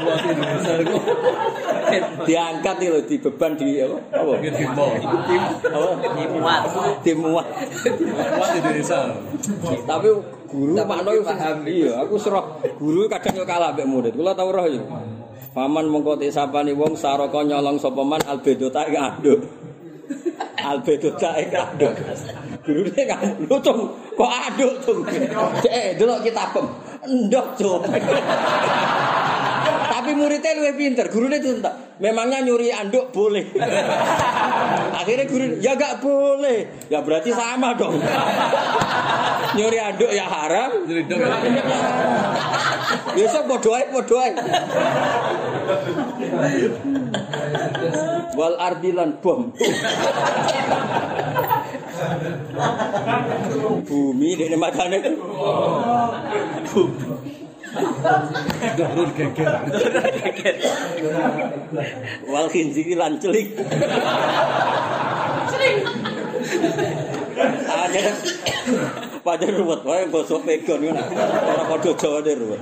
[2.28, 3.96] diangkat itu di beban di apa?
[4.14, 4.32] Apa?
[4.38, 4.84] Apa?
[7.02, 7.02] Dimuat.
[7.02, 7.46] dimuat
[8.38, 9.00] Kuat Indonesia.
[9.86, 10.08] tapi
[10.50, 11.62] guru makna itu paham.
[11.66, 12.44] iya aku serah
[12.78, 14.12] guru kadang yo kalah mbek murid.
[14.14, 14.82] Kula tau roh yo.
[15.50, 19.42] Paman mongko te sapani wong saraka nyolong sapa man albedo tak anduk
[20.62, 21.90] albedo tak anduk
[22.62, 23.02] guru ne
[23.58, 25.00] tung kok aduk tung
[25.66, 26.66] eh delok kitabem
[27.26, 27.82] ndok cuk
[30.10, 31.70] tapi muridnya lebih pinter, gurunya itu entah.
[32.02, 33.46] Memangnya nyuri anduk boleh.
[34.98, 36.66] Akhirnya guru, ya gak boleh.
[36.90, 37.94] Ya berarti sama dong.
[39.56, 40.82] nyuri anduk ya haram.
[40.82, 41.22] Dong.
[43.14, 44.42] Biasa bodoh aja, bodoh aja.
[48.34, 49.54] Wal ardilan bom.
[53.86, 55.14] Bumi di matanya kan.
[58.78, 59.46] Dorun geger.
[62.26, 63.54] Wal khinziri lan celik.
[67.70, 68.02] Ada
[69.20, 71.02] pada ruwet wae basa pegon ngono.
[71.46, 72.60] Ora padha jawane ruwet.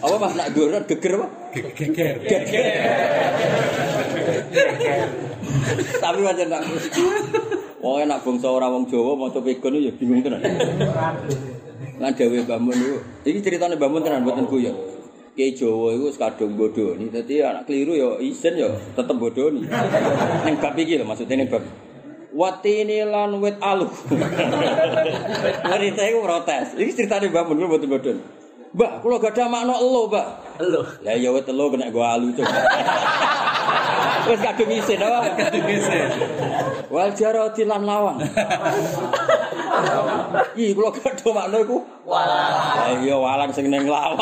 [0.00, 1.26] Apa Mas nak durut geger apa?
[1.76, 2.16] Geger.
[6.02, 6.62] Tapi pancen nak
[7.82, 10.40] Wong enak bangsa ora wong Jawa maca pegon ya bingung tenan.
[12.00, 14.76] Lan dawuh Mbah Mun niku, iki critane Mbah Mun tenan mboten guyon.
[15.32, 17.08] Kiai Jawa iku kadung bodoni.
[17.08, 19.64] Dadi anak keliru ya isin ya tetep bodoni.
[20.44, 21.64] Ning bab iki lho maksudnya ning bab
[22.32, 23.88] Watini lan wit alu.
[25.68, 26.76] Wanita iku protes.
[26.76, 28.18] Iki ceritane Mbak Mun kula mboten bodon.
[28.72, 30.26] Mbak, kula gak ada makna elo, Mbak.
[30.64, 30.80] Elo.
[31.04, 32.56] Lah ya wit elo kena gua alu coba.
[34.22, 35.34] Wis kadung isin apa?
[36.88, 38.22] Wal jarati lan lawang.
[40.54, 41.82] Ih, kula gak ada makna iku.
[42.06, 43.02] Walang.
[43.02, 44.20] Iya walang sing ning lawang.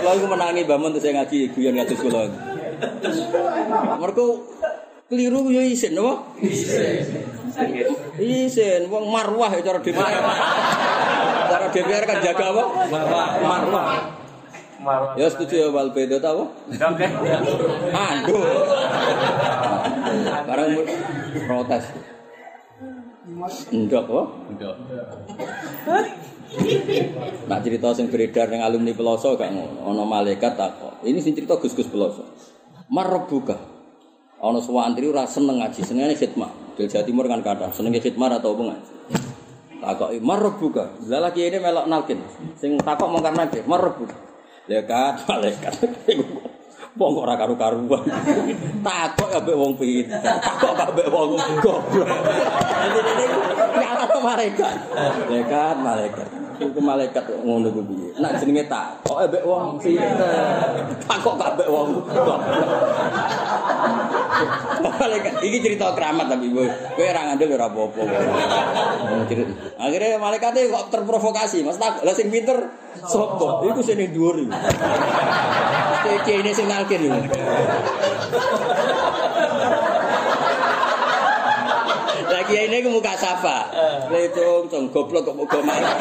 [0.00, 2.22] Kula iku menangi Mbak Mun terus saya ngaji guyon ngatus kula.
[4.00, 4.26] Mergo
[5.12, 6.14] keliru ya isin apa?
[8.16, 10.22] Isin, wong marwah ya cara DPR.
[11.50, 12.64] Cara DPR kan jaga apa?
[12.88, 13.28] Marwah.
[13.44, 14.19] Marwah.
[15.16, 16.44] Ya setuju ya wal beda ta apa?
[17.92, 18.44] Aduh.
[20.48, 20.70] Barang
[21.44, 21.84] protes.
[23.68, 24.20] Ndok apa?
[27.46, 29.84] Nak cerita sing beredar yang alumni Peloso gak ngono.
[29.84, 31.04] Ana malaikat takok.
[31.04, 32.24] Ini sing cerita Gus-gus Peloso.
[32.88, 33.60] Marbuka.
[34.40, 36.72] Ana santri ora seneng ngaji, senengane khidmah.
[36.80, 38.92] Del Jawa Timur kan kata, senenge khidmah atau apa ngaji.
[39.80, 40.84] Takoki marbuka.
[41.08, 42.20] Lah lagi ini melok nalkin.
[42.56, 44.29] Sing takok mongkar nakir, marbuka.
[44.68, 45.74] Lekat malaikat.
[47.00, 48.02] Wong ora karu-karuan.
[48.86, 50.20] Takok ambek wong pinter.
[50.20, 52.10] Takok ambek wong goblok.
[52.10, 53.24] Dadi dene
[53.78, 54.76] nyala malaikat.
[55.30, 56.28] Lekat malaikat.
[56.60, 58.10] Iku malaikat ngono ku piye?
[58.20, 60.60] Nak jenenge takok ambek wong pinter.
[61.08, 62.40] Takok ambek wong goblok.
[65.40, 66.66] Iki cerita keramat tapi kowe
[66.96, 68.00] kowe ora ngandel ora apa-apa.
[69.80, 72.68] Akhirnya malaikate kok terprovokasi, Mas tak lah sing pinter
[73.80, 74.52] sing ning dhuwur iku.
[76.20, 77.08] Iki ini sing nalkin.
[82.30, 83.72] Lagi ini ke muka sapa.
[84.12, 85.98] Lecung, cong goblok kok muka malaikat.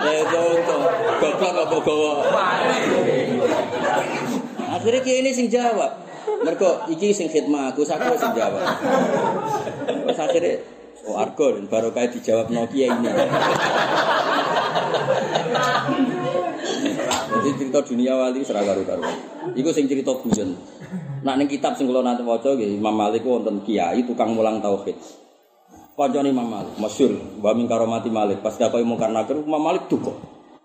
[0.00, 0.82] Lecung, cong
[1.20, 1.94] goblok kok muka
[4.70, 6.06] Akhirnya kiai ini sing jawab.
[6.46, 8.62] Mergo iki sing khidmah aku saku sing jawab.
[10.06, 10.62] Terus akhirnya
[11.10, 13.08] oh argo dan baru kayak dijawab Nokia ini.
[17.30, 19.02] Jadi cerita dunia wali serah karu karu.
[19.58, 20.54] Iku sing cerita guyon.
[21.26, 24.96] Nak ning kitab sing kula nate waca nggih Imam Malik wonten kiai tukang mulang tauhid.
[26.00, 27.12] Kancane Imam Malik, masyhur
[27.44, 28.40] wa min karomati Malik.
[28.40, 30.16] Pas dakoki mungkar nakir Imam Malik duka.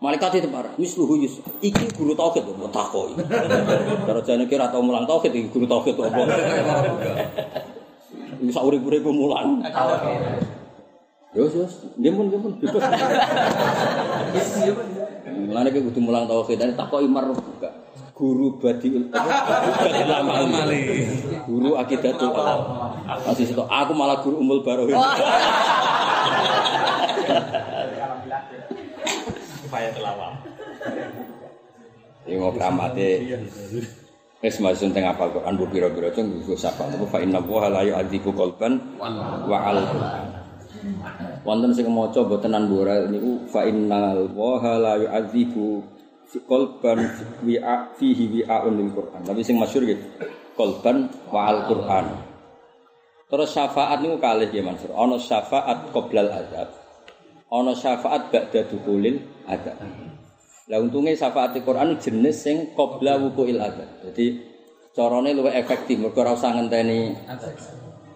[0.04, 1.40] Malaikat itu parah, misluhu Yus.
[1.64, 3.16] Iki guru tauhid kok takoki.
[4.08, 6.12] Cara jane kira tau mulang tauhid iki guru tauhid kok.
[8.44, 9.64] Iki sak urip-uripe mulang.
[11.32, 11.64] Yo yo,
[11.96, 12.84] ngemun ngemun bebas.
[15.48, 17.72] Mulane ki kudu mulang tauhid, takoki mar buka.
[18.12, 21.08] Guru badiul amali.
[21.48, 22.92] Guru akidatul Allah.
[23.24, 24.92] Masih situ aku malah guru umul baroh.
[29.76, 30.36] Supaya telawang.
[32.24, 33.28] Ini mau kramate.
[34.40, 36.88] Wis masuk teng apal Quran bu pira-pira cung iku sapa.
[36.88, 39.84] Tapi fa inna wa la yu'adzibu qalban wa al.
[41.44, 45.84] Wonten sing maca boten nan bora niku fa innal wa la yu'adzibu
[46.48, 47.12] qalban
[47.44, 49.28] wi'a fihi wi'aun lil Quran.
[49.28, 50.08] Tapi sing masyhur gitu.
[50.56, 52.16] Qalban wa al Quran.
[53.28, 54.96] Terus syafaat niku kalih ya Mansur.
[54.96, 56.85] Ana syafaat qoblal azab.
[57.46, 59.78] Ana syafaat ba'da dukulil adab.
[60.66, 63.86] Lah untungnya syafaat Quran itu jenis sing qabla wukuil adab.
[64.02, 64.42] Jadi
[64.98, 67.14] carane luwih efektif mergo ora usah ngenteni.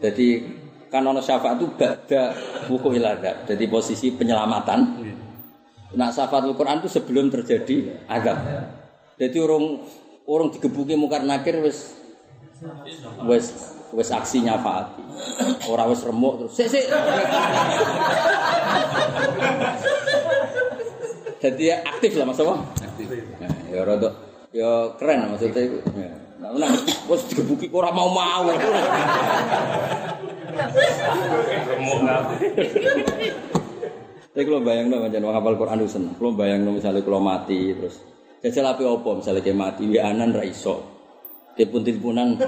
[0.02, 0.28] Jadi
[0.90, 2.34] kan ana syafaat itu ba'da
[2.74, 3.46] wukuil adab.
[3.46, 5.06] Jadi posisi penyelamatan.
[5.94, 8.42] Nah syafaat Quran itu sebelum terjadi adab.
[9.22, 9.86] Jadi urung
[10.26, 11.98] urung digebuki mungkar nakir wis
[13.30, 15.04] wis wis aksi nyafaati.
[15.70, 16.52] Ora wis remuk terus.
[16.56, 16.86] Sik sik.
[21.40, 22.56] Jadi ya aktif lah Mas apa?
[22.84, 23.08] Aktif.
[23.40, 24.10] Nah, ya rada
[24.52, 25.78] ya keren maksudnya itu.
[25.96, 26.12] Ya.
[26.40, 26.72] Nah, nah
[27.08, 28.52] wis digebuki kok ora mau-mau.
[34.30, 36.14] Tapi kalau bayang dong, jangan hafal Quran itu seneng.
[36.16, 38.00] Kalau bayang dong, misalnya kalau mati terus
[38.40, 40.80] jajal api opo, misalnya kayak mati, anan raiso,
[41.60, 42.40] telepon teleponan,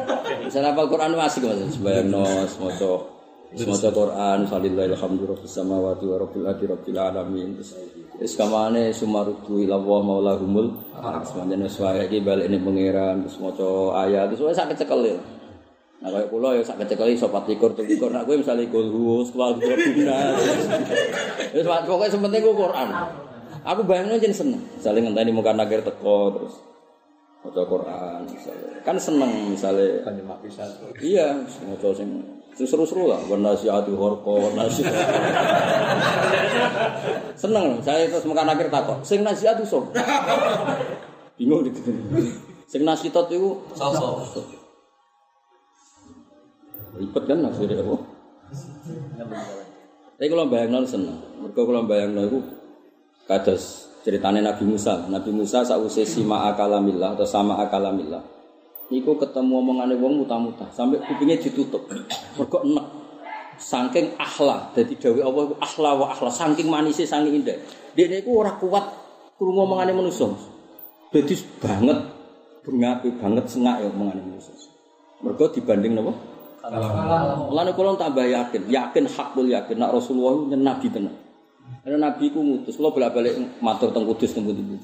[0.48, 3.12] misalnya hafal Quran itu asik mas, bayang no, semoco,
[3.52, 7.76] semoco Quran, salillah alhamdulillah, sama wati wa adi rabbil alamin, terus
[8.16, 10.80] terus kamane sumarudu ila wa maulahumul,
[11.28, 15.20] semuanya sesuai lagi balik ini pangeran, terus semoco ayat, terus sakit cekel ya.
[16.02, 18.10] Nah, kayak pulau ya sakit sekali sopat likur tuh likur.
[18.10, 20.34] Nah, gue misalnya ikut hus, keluar gue bina.
[21.54, 22.90] Terus pokoknya sementing gue Quran.
[23.62, 24.66] Aku bayangin aja seneng.
[24.66, 26.58] Misalnya ngenteni muka nakir teko terus.
[27.42, 28.70] Maca Quran misalnya.
[28.86, 30.64] Kan seneng misalnya Kan cuma bisa.
[31.02, 32.10] Iya, maca sing
[32.54, 34.94] sing seru-seru lah, wanasiatu horko, wanasiat.
[37.42, 39.00] Seneng, saya terus makan akhir takut.
[39.02, 39.90] Sing nasihat itu sok.
[41.40, 41.80] Bingung gitu.
[42.70, 44.62] Sing nasihat itu Sosok.
[46.92, 47.96] ribet kan akhirnya apa?
[50.20, 51.18] Tapi kalau bayangno seneng.
[51.40, 52.40] Mereka kalau bayangno itu
[53.30, 55.06] kados ceritanya Nabi Musa.
[55.10, 58.22] Nabi Musa sausé sima akalamillah atau sama akalamillah.
[58.92, 61.88] Niku ketemu omongane wong muta-muta sampai kupingnya ditutup.
[62.36, 62.88] Mergo enek.
[63.62, 67.62] Saking ahla, jadi dawe Allah iku ahla wa ahla, saking manisnya, saking indah.
[67.94, 68.90] Dia niku ora kuat
[69.38, 70.34] krungu omongane manusa.
[71.14, 72.10] Dadi banget
[72.66, 74.50] bengapi banget sengak ya omongane manusa.
[75.22, 76.14] Mergo dibanding napa?
[77.54, 81.16] Mulane kula tambah yakin, yakin hakul yakin nek Rasulullah itu nabi tenan.
[81.82, 84.84] Karena Nabi ku ngutus, lo bolak balik matur teng kudus teng kudus.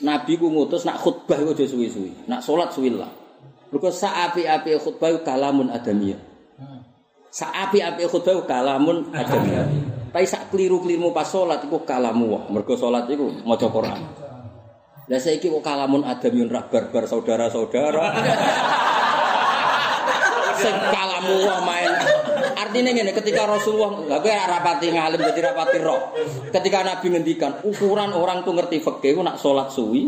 [0.00, 3.10] Nabi ku ngutus nak khutbah ku suwi suwi, nak sholat suwi lah.
[3.70, 6.18] Mereka saapi api khutbah kalamun adamia.
[7.30, 9.68] Saapi api khutbah kalamun adamia.
[10.10, 12.42] Tapi sak keliru kelirumu pas sholat ku kalamu wah.
[12.50, 14.00] Mereka sholat ku mau Quran.
[15.10, 18.14] Lah saiki kok kalamun adamiyun rabar barbar saudara saudara.
[20.62, 21.90] Sekalamu wah main
[22.70, 26.14] Artinya ngene, ketika Rasulullah, kowe ora rapati ngalim dadi rapati roh.
[26.54, 30.06] Ketika Nabi ngendikan, ukuran orang tuh ngerti fikih ku nak salat suwi,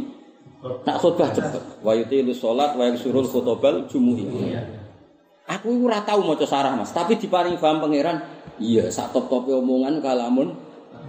[0.87, 1.83] nak khutbah cepet.
[1.83, 4.55] Wa yutilu salat wa yaksurul khutbal jumu'i.
[5.51, 8.23] Aku ora tau maca sarah Mas, tapi diparingi paham pangeran,
[8.63, 10.55] iya sak top-tope omongan kalamun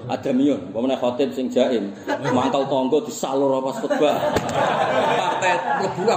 [0.10, 1.94] adamion, pemene khotib sing jaim,
[2.34, 4.18] mangkal tonggo disalur pas khutbah.
[5.14, 6.16] Partai kebuka.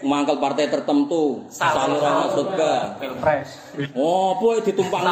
[0.00, 2.80] Mangkal partai tertentu, salur pas khutbah.
[3.00, 3.48] Pilpres.
[3.96, 5.04] Oh, apa ditumpang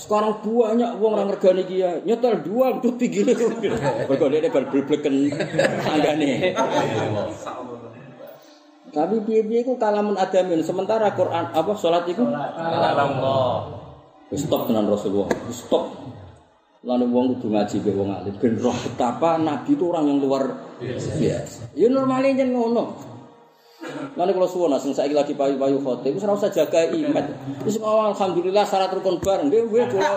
[0.00, 5.28] Sekarang banyak wong orang ngergani kia nyetel dua tuh tinggi Mergo dia bal blebleken
[5.84, 6.56] tanggane.
[8.90, 13.76] Tapi piye-piye iku kalamun adamin sementara Quran apa salat iku Allah.
[14.32, 15.28] Wis stop tenan Rasulullah.
[15.52, 16.09] Stop.
[16.80, 20.44] Lalu wong kudu ngaji be wong alim ben roh betapa nabi itu orang yang luar
[20.80, 21.76] biasa.
[21.76, 22.96] Ya normalnya jen ngono.
[24.16, 27.24] Lalu kalau suwon sing saiki lagi payu-payu khotib wis ora usah jaga iman.
[27.68, 30.12] Wis oh, alhamdulillah syarat rukun bareng nggih nggih kula.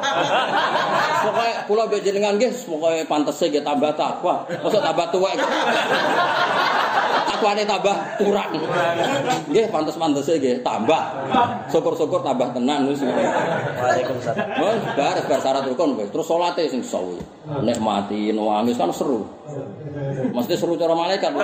[1.28, 4.48] Pokoke kula mbek jenengan nggih pokoke pantese nggih tambah takwa.
[4.64, 5.36] Mosok tambah tuwek.
[7.44, 8.56] Takwane tambah kurang.
[9.52, 11.04] Nggih pantes-pantese nggih tambah.
[11.68, 13.04] Syukur-syukur tambah tenan wis.
[13.04, 14.64] Waalaikumsalam.
[14.64, 16.08] Oh, bar bar syarat rukun wis.
[16.08, 17.20] Terus salate sing sawi.
[17.44, 19.28] Nikmati nangis kan seru.
[20.32, 21.36] Mesti seru cara malaikat.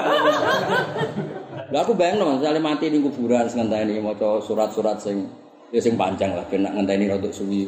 [1.67, 5.27] Lah aku bayang dong, misalnya mati di kuburan sing ngenteni maca surat-surat sing
[5.69, 7.67] ya sing panjang lah ben nak ngenteni rodok suwi.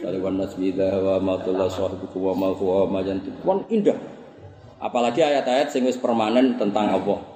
[0.00, 3.36] Dari wan nasbida wa matullah sahibuku wa ma huwa ma yantiq.
[3.44, 4.00] Wan indah.
[4.80, 7.33] Apalagi ayat-ayat sing wis permanen tentang Allah.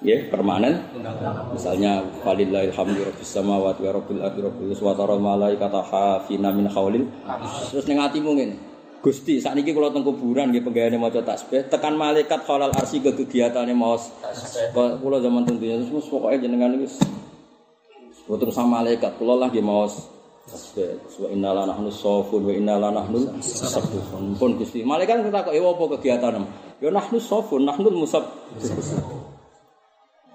[0.00, 0.80] Ya, permanen.
[1.52, 7.04] Misalnya walillahil hamdu rabbis samawati wa rabbil ardi rabbil wa taral malaikata hafina min haulil.
[7.68, 8.56] Terus ning atimu ngene.
[9.00, 13.12] Gusti, saat ini kalau teng kuburan nggih penggayane maca tasbih, tekan malaikat khalal arsi ke
[13.16, 14.12] kegiatannya maos.
[14.76, 17.00] Kula zaman tentunya terus pokoke jenengan iki
[18.28, 20.04] Terus sama malaikat kula lah maos
[20.48, 21.00] tasbih.
[21.16, 24.36] Wa inna nahnu safun wa inna nahnu sabbihun.
[24.36, 26.44] Pun Gusti, malaikat kita kok apa kegiatan?
[26.80, 28.24] Ya nahnu safun, nahnu musab.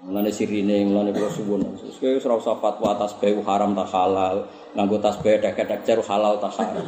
[0.06, 1.66] Mulane sirine, mulane kula suwun.
[1.98, 4.46] Kowe ora usah fatwa tasbih haram ta halal,
[4.78, 6.86] nganggo tasbih dek-dek ceru halal ta haram.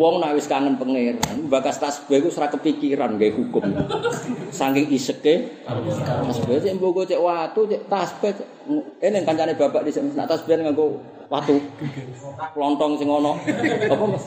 [0.00, 3.68] Wong nek wis kangen pangeran, bakas tasbih ku ora kepikiran gawe hukum.
[4.48, 8.32] Saking iseke tasbih cek mbogo cek watu cek tasbih.
[8.96, 11.60] Eh ning kancane bapak di sini nak tasbih nganggo watu.
[12.56, 13.36] Lontong sing ono.
[13.92, 14.24] Apa Mas?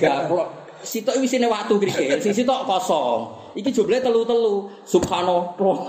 [0.00, 3.34] Gak kok sitok iki isine watu krike, sing sitok kosong.
[3.58, 4.70] Iki jumlahe telu-telu.
[4.86, 5.76] Subhanallah.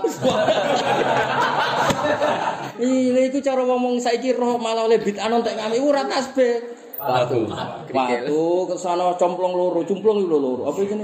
[2.80, 6.80] Ini iku cara ngomong saiki roh malah oleh bid'ah nontek kami ora tasbih.
[7.00, 7.48] Watu.
[7.92, 10.62] Watu kesana complong loro, cumplung iku loro.
[10.68, 10.96] Apa iki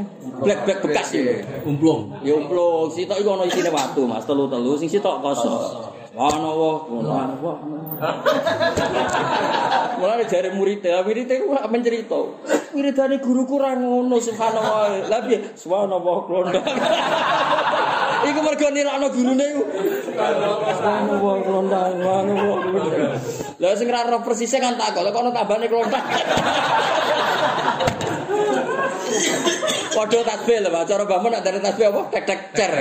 [0.42, 1.44] Black black bekas iki.
[1.64, 2.12] Umplung.
[2.26, 5.95] Ya umplung, sitok iku ana isine watu, Mas, telu-telu sing sitok kosong.
[6.16, 7.56] Subhanallah, subhanallah.
[10.00, 12.16] Mulane jare murid, murid itu mencerita.
[12.72, 15.12] Wiridane guruku ra ngono subhanallah.
[15.12, 15.52] Lah piye?
[15.52, 16.64] Subhanallah klondang.
[18.32, 19.62] Iku mergo nirakno gurune iku.
[20.16, 22.00] Subhanallah klondang.
[23.60, 26.00] Lah sing ra roh persise kan tak kok, lha kono tambane klondang.
[29.96, 30.70] Padha tasbih lho.
[30.84, 32.00] Cara bangun nak dari tasbih apa?
[32.12, 32.72] Tek tek cer.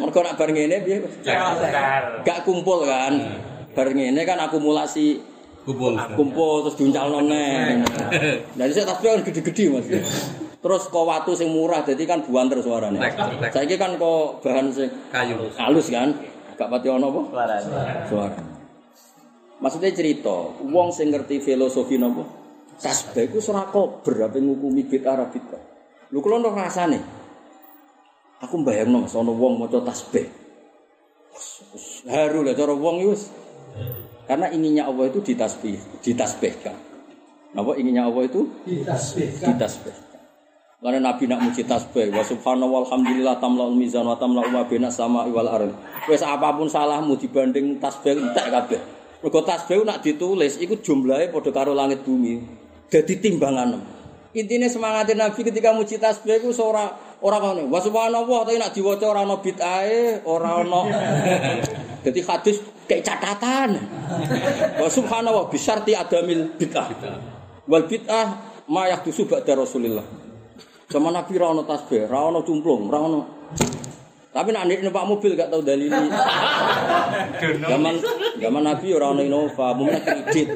[0.00, 0.96] Mergo nak bar ngene piye?
[2.24, 3.14] Gak kumpul kan.
[3.76, 5.20] Bar ngene kan akumulasi
[5.68, 6.00] Kumpul.
[6.16, 7.84] kumpul terus diuncalno neh.
[8.56, 9.86] Lah sik tasbih kan gede-gede Mas.
[10.58, 12.98] Terus kok watu sing murah jadi kan buanter tek.
[13.52, 15.52] Saiki kan kok bahan sing Kayu.
[15.60, 16.16] halus kan.
[16.58, 17.22] Gak pati ono apa?
[18.10, 18.40] Suara.
[19.58, 22.22] Maksudnya cerita, wong sing ngerti filosofi napa?
[22.78, 25.62] Tasbih iku ora kober apa ngukumi bid'ah bid'ah.
[26.14, 26.98] Lho kula ono rasane.
[28.38, 30.30] Aku mbayangno Mas ana wong maca tasbih.
[32.06, 33.34] Haru lah cara wong wis.
[34.30, 36.76] Karena inginnya Allah itu ditasbih, ditasbihkan.
[37.56, 39.56] Napa inginnya Allah itu ditasbihkan.
[39.56, 40.20] Ditasbihkan.
[40.78, 44.62] Karena Nabi nak muji tasbih, wa subhanallah walhamdulillah tamlaul mizan wa tamlaul ma
[44.94, 45.74] sama wal ardh.
[46.06, 48.80] Wis apa pun salahmu dibanding tasbih entek kabeh.
[49.18, 52.38] Mergo tasbih nak ditulis iku jumlahe padha karo langit bumi.
[52.88, 53.76] Dadi timbangan.
[54.36, 56.92] Intinya semangatin Nabi ketika muji tasbih iku ora
[57.24, 57.68] ora ngono.
[57.72, 60.82] Wa subhanallah tapi nak diwaca ora ana bid'ahe, ora ana.
[62.04, 62.56] Jadi hadis
[62.88, 63.76] kayak catatan.
[64.80, 66.88] Wa subhanallah bisyarti adamil bid'ah.
[67.68, 68.26] Wal bid'ah
[68.68, 70.04] ma yahdusu ba'da Rasulillah.
[70.88, 73.00] Sama Nabi ra ono tasbih, ra cumplung, ra.
[74.28, 75.88] Tapi nak nek numpak mobil gak tau dalili.
[77.70, 77.94] Zaman
[78.38, 80.52] zaman Nabi ora ono Innova, mumnya kredit.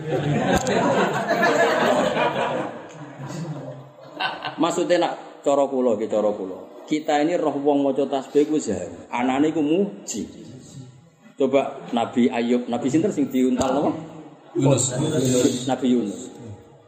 [4.60, 6.58] Maksudnya nak cara kula ki cara kula.
[6.84, 8.92] Kita ini roh wong maca tasbih ku zahir.
[9.08, 10.28] Anane ku muji.
[11.40, 13.90] Coba Nabi Ayub, Nabi sinten sing diuntal apa?
[14.52, 14.92] Yunus.
[15.64, 16.28] Nabi Yunus.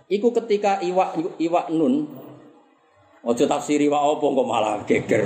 [0.04, 2.06] Iku ketika iwak iwak nun
[3.24, 5.24] ojo tafsiri wa apa kok malah geger.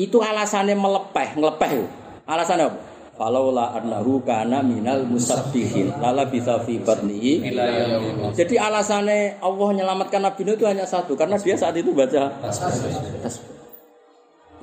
[0.00, 1.70] Itu alasannya melepeh, ngelepeh.
[2.24, 2.80] Alasannya apa?
[3.12, 7.44] Falaula annahu kana minal musabbihin lala bisa fi batnihi
[8.32, 13.52] Jadi alasannya Allah menyelamatkan Nabi Nuh itu hanya satu karena dia saat itu baca tasbih.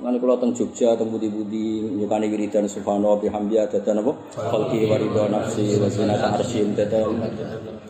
[0.00, 4.12] Lan kula teng Jogja teng budi-budi nyukani wiridan subhanallah bihamdihi dadan apa?
[4.32, 7.20] Khalqi wa ridha nafsi wa zinata arsyin dadan.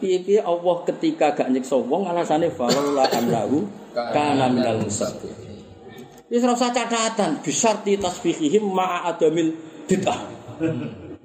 [0.03, 3.63] Piye-piye Allah ketika gak nyiksa wong alasane falaula annahu
[3.95, 5.50] kana minal musabbihin.
[6.31, 9.51] Wis ora usah catatan bisyarti tasbihihim ma'a adamil
[9.91, 10.19] bid'ah.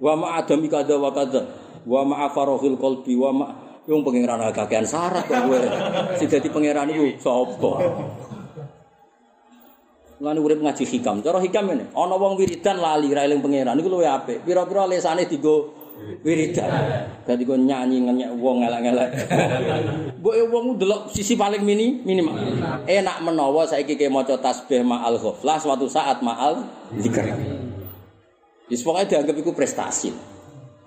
[0.01, 1.45] Wa ma'a adami kada wa kada.
[1.85, 3.47] Wa ma'a farahil qalbi wa ma
[3.85, 5.61] Yung pangeran kakean syarat kok kowe.
[6.17, 7.71] Sing dadi pangeran iku sapa?
[10.25, 11.21] Lan urip ngaji hikam.
[11.21, 14.41] Cara hikam ini, ana wong wiridan lali ra eling pangeran iku luwih apik.
[14.41, 15.84] Pira-pira lesane digo
[16.23, 16.71] wiridan.
[17.25, 19.09] Dadi kok nyanyi ngenyek wong elek-elek.
[20.21, 22.35] Mbok wong delok sisi paling mini minimal.
[22.85, 26.61] Enak menawa saiki ke maca tasbih ma'al ghaflah suatu saat ma'al
[26.99, 27.25] zikr.
[28.65, 30.09] Wis pokoke dianggap iku prestasi.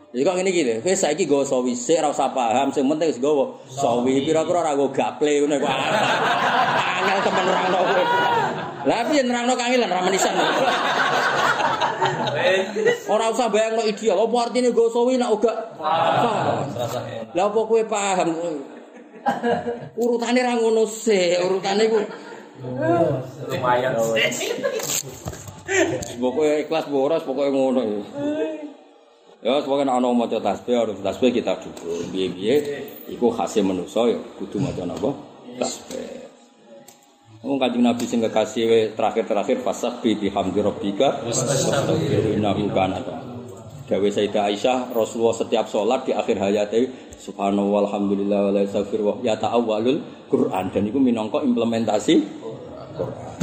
[0.08, 3.12] Jadi kok ngene iki lho, kowe saiki nggawa sawi sik ora usah paham, sing penting
[3.12, 5.68] wis nggawa sawi pira-pira ora gaple ngono kok.
[5.68, 8.02] Angel temen nerangno kowe.
[8.86, 10.34] Lah piye nerangno kangelan ra menisan.
[13.08, 16.68] Ora usah bayangno ideal, apa artine nggawa sawi nek uga paham.
[17.34, 18.28] Lah apa kowe paham?
[19.98, 21.98] Urutane ra ngono sik, urutane ku
[23.48, 23.94] Lumayan.
[26.18, 28.00] Pokoknya ikhlas boros, pokoknya ngono ya.
[29.38, 32.10] Ya, pokoknya ana maca tasbih, harus tasbih kita dukung.
[32.10, 35.14] Biye-biye, iku khasnya manusia ya, kudu maca napa?
[35.62, 36.27] Tasbih.
[37.38, 42.98] Wong kanjeng Nabi sing kekasih terakhir-terakhir fasabbi bihamdi rabbika wastaghfir innahu kana
[43.88, 49.34] Dawe Sayyidah Aisyah Rasulullah setiap sholat di akhir hayatnya Subhanallah walhamdulillah wa ilaha illallah ya
[49.34, 49.98] ta'awwalul
[50.30, 52.14] Quran dan itu minangka implementasi
[52.94, 53.38] Quran.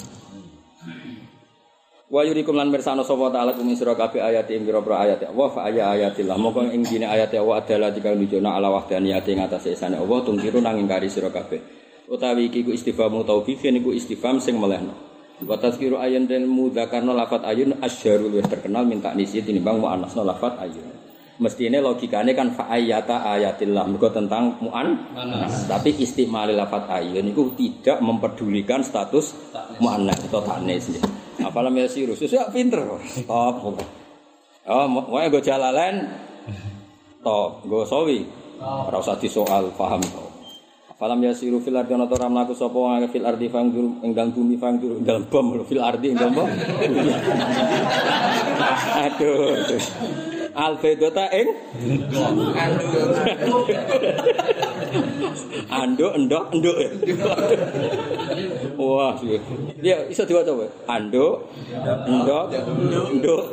[2.06, 5.68] Wa yurikum lan mirsano sapa ta'ala kum sira kabeh ayat ing pira-pira ayat Allah fa
[5.68, 10.00] aya ayatillah moko ing dine ayat Allah adalah jika nunjukna ala wahdaniyati ing atase esane
[10.00, 11.85] Allah tungkiru nang ingkari sira kabeh.
[12.06, 14.94] Utawi iki ku istifhamu taubihin iku istifham sing melehno.
[15.42, 20.62] Wa tazkiru ayyan dan mudzakarna lafat ayun asyarul luwih terkenal minta nisi tinimbang muannasna lafat
[20.62, 20.86] ayun.
[21.36, 25.12] Mestine logikane kan fa ayata ayatillah mergo tentang muan
[25.68, 29.36] tapi istimal lafat ayun itu tidak mempedulikan status
[29.84, 31.04] muannas atau tanis ya.
[31.44, 32.80] Apalam ya sirus, ya pinter.
[33.28, 33.76] Top.
[34.66, 36.10] Oh, mau gue jalalan.
[37.20, 38.24] Top, gue sawi.
[38.64, 40.35] Ora usah disoal, paham to.
[40.96, 44.32] Falam yasiru fil ardi ana ora mlaku sapa wong fil ardi fang dur ing dalem
[44.32, 46.48] bumi fang dur ing dalem bom fil ardi ing dalem bom.
[49.04, 49.60] Aduh.
[49.60, 49.84] aduh.
[50.56, 51.52] Al bedota ing
[55.68, 56.78] Anduk endok enduk.
[58.80, 59.40] Wah, iya.
[59.84, 60.72] Ya iso diwaca wae.
[60.88, 61.52] Anduk
[62.08, 63.44] endok enduk.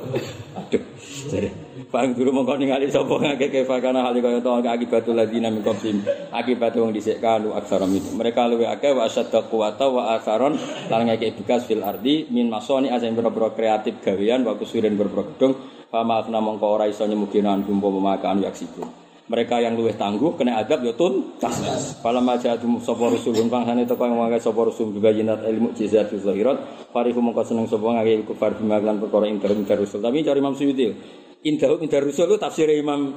[0.55, 0.83] Aduh.
[1.27, 1.51] Jadi,
[1.93, 6.01] Bang dulu mongko ningali sapa ngake kefakana hal kaya to akibatul ladina min qablihim
[6.33, 10.57] akibat wong dhisik kanu aksara min mereka luwe akeh wa asyadda quwata wa asaron
[10.89, 15.53] lan ngake bekas fil ardi min masoni asing boro-boro kreatif gawean wa kusurin boro-boro gedung
[15.93, 20.85] fama afna mongko ora iso nyemugina gumpo pemakan yaksibu mereka yang luwih tangguh kena adab
[20.85, 21.57] ya tuntas.
[22.05, 27.25] Falam majadum sapa rusulun pangsane teko yang wae sapa rusul bibayinat ilmu mukjizat zahirat farihu
[27.25, 30.05] mongko seneng sapa ngake kufar bima lan perkara inter inter rusul.
[30.05, 31.21] Tapi cari Imam Suyuti.
[31.43, 33.11] Indahum indar rusul itu tafsir Imam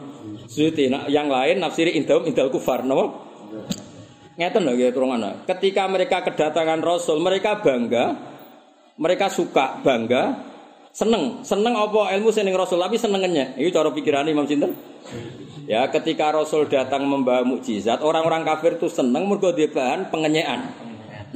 [0.49, 0.89] Suyuti.
[0.89, 3.21] Nah, yang lain nafsir indahum indal kufar napa?
[4.36, 5.45] Ngeten lho ya turungan.
[5.45, 8.17] Ketika mereka kedatangan Rasul, mereka bangga,
[8.97, 10.41] mereka suka, bangga,
[10.89, 13.55] seneng, seneng apa ilmu seneng Rasul, tapi senengannya.
[13.61, 14.73] Itu cara pikiran Imam Sinten.
[15.69, 20.73] Ya, ketika Rasul datang membawa mukjizat, orang-orang kafir itu seneng mergo dia bahan pengenyaan.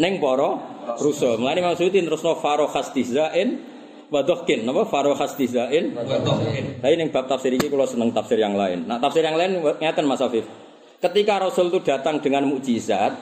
[0.01, 0.57] Neng poro
[0.97, 1.37] rusul.
[1.37, 3.68] Mulane Imam Suyuti terusno faro khastizain wa
[4.09, 4.65] dohkin.
[4.65, 5.93] Napa faro khastizain?
[6.81, 8.89] Tapi ning bab tafsir ini kalau seneng tafsir yang lain.
[8.89, 10.45] Nah, tafsir yang lain ngeten Mas Afif.
[10.99, 13.15] Ketika Rasul itu datang dengan mukjizat,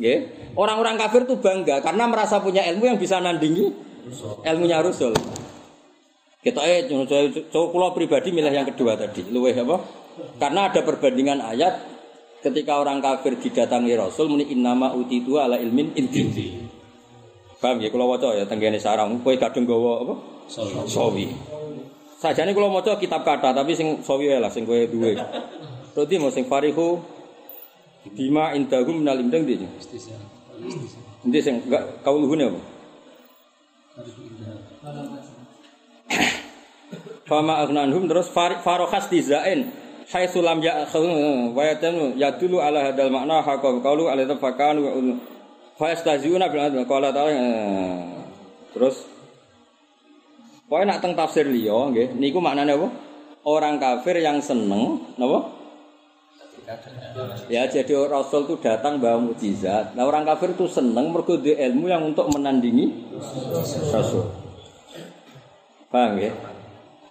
[0.00, 0.18] nggih,
[0.58, 3.70] orang-orang kafir itu bangga karena merasa punya ilmu yang bisa nandingi
[4.42, 5.14] ilmunya Rasul.
[6.42, 9.22] Kita eh cowok pulau pribadi milih yang kedua tadi.
[9.30, 9.78] Luweh apa?
[10.42, 11.78] Karena ada perbandingan ayat
[12.42, 16.58] ketika orang kafir didatangi Rasul muni innama utitu ala ilmin inti.
[17.62, 20.14] Paham ya kalau waca ya tenggene sarang kowe kadung gawa apa?
[20.90, 21.30] Sawi.
[22.18, 25.14] Sajane kalau maca kitab kata tapi sing sawi lah sing kowe duwe.
[25.94, 26.98] Berarti mau sing farihu
[28.18, 29.62] bima indahum minal imdang ndi?
[31.22, 32.60] Ndi sing enggak kauluhune apa?
[37.30, 39.70] Fama aghnanhum terus farokhas dizain
[40.12, 44.90] Hai sulam ya wa yatanu yadulu ala hadal makna haqa qaulu ala tafakan wa
[45.76, 47.36] fa yastaziuna bil adl qala ta'ala
[48.72, 49.12] terus
[50.72, 52.88] Pokoke nak teng tafsir liya nggih niku maknane apa?
[53.44, 55.52] Orang kafir yang seneng napa?
[57.52, 59.92] Ya jadi Rasul itu datang bawa mujizat.
[59.92, 62.88] Nah orang kafir itu seneng mergo ilmu yang untuk menandingi
[63.92, 64.32] Rasul.
[65.92, 66.32] Paham ya?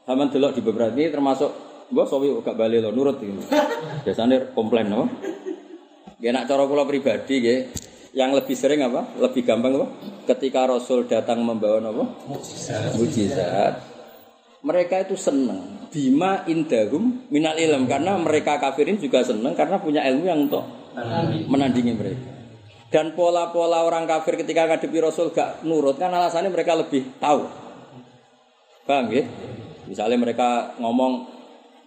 [0.09, 1.53] Sama delok di beberapa ini termasuk
[1.91, 3.43] Gue sawi gak balik lo nurut gitu.
[4.07, 5.11] Biasanya komplain no.
[6.23, 7.67] Ya nak cara kula pribadi ya,
[8.11, 9.07] yang lebih sering apa?
[9.19, 9.87] Lebih gampang apa?
[10.27, 12.05] Ketika Rasul datang membawa apa?
[12.99, 13.73] Mujizat.
[14.61, 15.89] Mereka itu senang.
[15.91, 20.63] Bima indahum minal ilm karena mereka kafirin juga senang karena punya ilmu yang untuk
[21.47, 22.29] menandingi mereka.
[22.91, 27.47] Dan pola-pola orang kafir ketika ngadepi Rasul gak nurut kan alasannya mereka lebih tahu.
[28.83, 29.23] Paham ya?
[29.87, 31.31] Misalnya mereka ngomong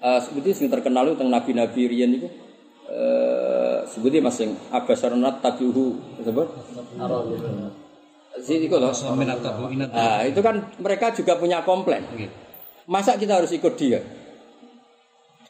[0.01, 2.29] uh, sebuti sing terkenal itu tentang nabi-nabi riyen itu
[2.89, 3.54] uh,
[3.89, 6.49] sebuti masing abasarnat tabihu sebut
[8.45, 8.91] itu loh.
[9.95, 12.03] Nah, itu kan mereka juga punya komplain.
[12.91, 14.03] Masa kita harus ikut dia?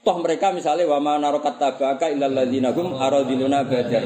[0.05, 4.05] Toh mereka misalnya wama narokat tabaka illal ladzina hum aradiluna badar.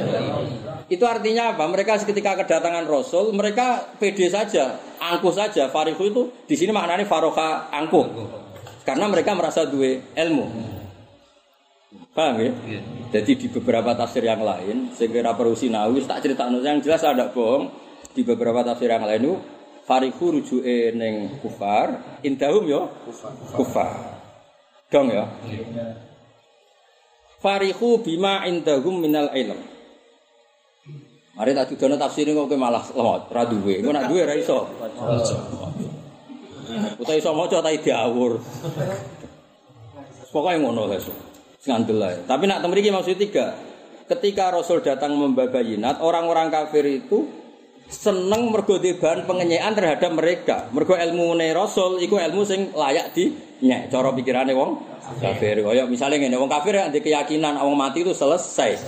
[0.87, 1.67] Itu artinya apa?
[1.67, 5.67] Mereka ketika kedatangan Rasul, mereka pede saja, angkuh saja.
[5.69, 8.07] Farihu itu di sini maknanya faroka angkuh.
[8.87, 10.78] Karena mereka merasa dua ilmu.
[12.19, 12.51] Paham ya?
[12.67, 12.83] Yeah.
[13.15, 17.71] Jadi di beberapa tafsir yang lain, segera perlu sinawi, tak cerita yang jelas ada bohong.
[18.11, 19.35] Di beberapa tafsir yang lain itu,
[19.87, 23.33] farihu rujuke neng kufar, indahum yo kufar.
[23.55, 23.93] kufar.
[24.91, 25.31] Dong ya.
[27.39, 29.63] Farihu bima indahum minal ilm.
[31.39, 33.79] Mari tak tafsir ini kok malah lemot, ra duwe.
[33.79, 34.67] Engko nak duwe ra iso.
[36.99, 38.43] Uta iso maca ta diawur.
[40.35, 41.28] Pokoke ngono wis.
[41.67, 42.17] Ngandel ae.
[42.23, 43.59] Tapi nak temriki maksud tiga.
[44.07, 47.29] Ketika Rasul datang membabayinat, orang-orang kafir itu
[47.89, 50.71] seneng mergo bahan pengenyaan terhadap mereka.
[50.71, 53.33] Mergo ilmu Rasul iku ilmu sing layak di
[53.65, 54.81] nyek cara pikirane wong
[55.19, 55.61] kafir.
[55.61, 58.79] Kaya misalnya ngene, wong kafir ada keyakinan wong mati itu selesai.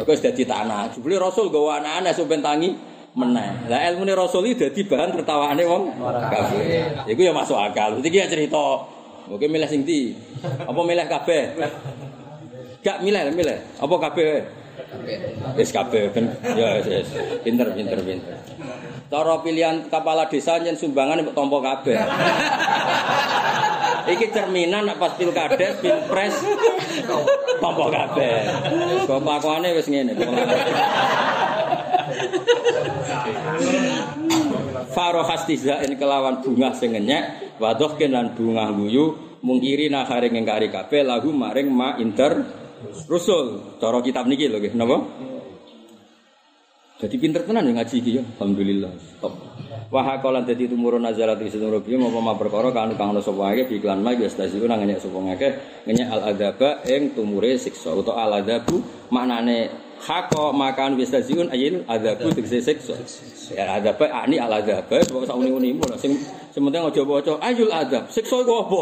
[0.00, 0.90] Mergo wis dadi tanah.
[0.96, 2.70] Jebule Rasul gawa anak-anak sampeyan tangi
[3.14, 3.70] meneh.
[3.70, 5.82] Lah ilmune Rasul iki dadi bahan tertawaane wong
[6.34, 7.04] kafir.
[7.04, 8.00] Iku ya masuk akal.
[8.00, 8.97] Iki ya cerita.
[9.28, 9.84] Oke milih sing?
[10.64, 11.42] Apa milih kabeh?
[12.80, 13.58] Gak milih, milih.
[13.76, 14.44] Apa kabeh?
[15.58, 17.08] Wis kabeh ben ya wis
[17.44, 18.36] pinter pinter pinter.
[19.08, 21.98] Cara pilihan kepala desa yen sumbangan mbok tampa kabeh.
[24.08, 26.34] Iki cerminan nek pas pilkades, pilpres
[27.60, 28.36] tampa kabeh.
[29.04, 30.12] Kok pakane wis ngene.
[35.28, 41.68] Hastizain kelawan bunga sing ngenyek, wadoh lan bunga guyu mungkiri nakare ngengkari kabeh lagu maring
[41.70, 42.42] ma inter
[43.06, 43.78] rusul.
[43.82, 44.96] Cara kitab niki lho nggih, napa?
[46.98, 48.22] Jadi pinter tenan ya ngaji ya.
[48.42, 48.90] Alhamdulillah.
[49.22, 49.30] Top.
[49.88, 53.40] Wa haqalan dadi tumurun nazalat ing sedulur piye apa ma perkara kanu kang ana sapa
[53.40, 58.28] wae iklan ma ya stasiun nang ngenyek sapa ngenyek al adaba ing tumure siksa utawa
[58.28, 59.72] al adabu maknane
[60.04, 63.00] hako makan ziun ayil adabu tegese siksa.
[63.56, 66.20] Ya adab ani al adab sebab sak uni-uni mu sing
[66.58, 68.10] sementing aja waca ayul adab.
[68.10, 68.78] Siksa iku apa?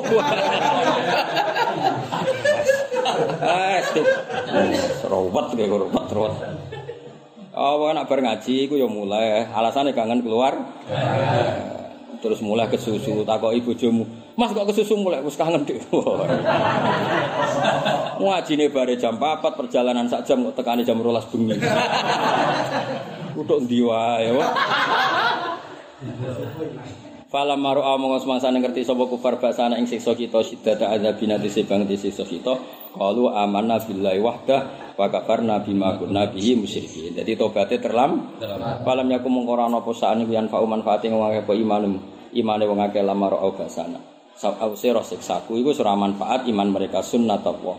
[5.04, 6.32] Serowat kayak serowat serowat.
[7.56, 10.56] Oh, nak bar ngaji iku ya mulai alasannya kangen keluar.
[12.16, 14.08] Terus mulai kesusu takoki bojomu.
[14.40, 15.84] Mas kok kesusu mulai wis kangen dik.
[18.16, 21.60] Ngajine bare jam 4 perjalanan sak jam kok tekani jam 12 bengi.
[23.36, 24.32] Utuk ndi wae.
[27.36, 32.24] Falam maru among semangsane ngerti sapa kufar basana ing siksa kita siddata adzabina disebang disiksa
[32.24, 32.56] kita
[32.96, 34.60] qalu amanna billahi wahdah
[34.96, 37.12] wa kafarna bima kunna bihi musyrikin.
[37.12, 38.40] Dadi tobaté terlam.
[38.80, 42.00] Falam yakum mung ora ana apa sakne wiyan fa manfaate wong akeh apa imanum
[42.32, 44.00] imane wong akeh lamar au basana.
[44.32, 47.76] Sab ausira siksaku iku ora manfaat iman mereka sunnat Allah.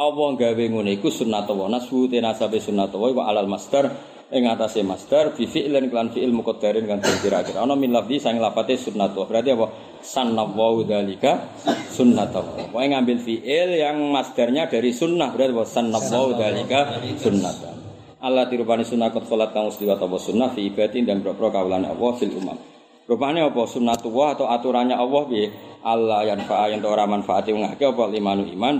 [0.00, 3.92] Allah gawe ngene iku sunnat Allah nasu tenasabe sunnat Allah wa alal masdar
[4.30, 7.62] ing atase masdar bi fi'lin kelan fi'il muqaddarin kan kira-kira.
[7.62, 9.26] Ana min lafzi sang lafate sunnatullah.
[9.26, 9.66] Berarti apa?
[10.00, 11.60] Sannawu dzalika
[11.90, 12.70] sunnatullah.
[12.70, 15.64] Wae ngambil fi'il yang masdarnya dari sunnah berarti apa?
[15.66, 16.80] Sannawu dzalika
[17.18, 17.76] sunnatan
[18.20, 22.12] Allah dirupani sunnah kot kholat kang usliwat apa sunnah fi ibadin dan berapa kaulane Allah
[22.20, 22.60] fil umam.
[23.08, 23.64] Rupane apa?
[23.64, 25.48] Sunnatullah atau aturannya Allah piye?
[25.80, 28.04] Allah yang fa'a yang ora manfaati wong akeh apa?
[28.12, 28.76] Limanu iman.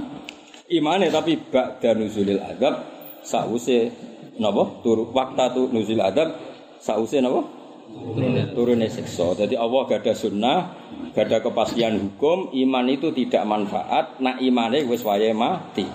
[0.70, 2.84] Imane tapi ba'da nuzulil azab
[3.24, 3.90] sause
[4.38, 6.36] napa turu waktu tu nuzul adab
[6.78, 7.60] sause napa
[8.54, 9.34] turune siksa.
[9.34, 10.58] Jadi Allah gak ada sunnah,
[11.14, 15.86] gak ada kepastian hukum, iman itu tidak manfaat, nak imane wis wayahe mati.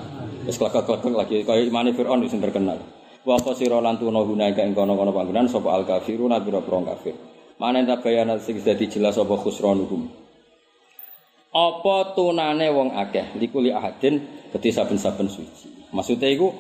[0.46, 2.78] Wis kelakak-kelakak lagi kaya imane Firaun wis terkenal.
[3.26, 7.18] Wa qasira lan tuna guna ing kono-kono panggonan sapa al kafirun abira prong kafir.
[7.58, 10.06] Mana tak bayana sing dadi jelas apa khusranuhum.
[11.56, 14.22] Apa tunane wong akeh likuli ahadin
[14.54, 15.90] gede saben-saben suci.
[15.90, 16.52] Maksudnya iku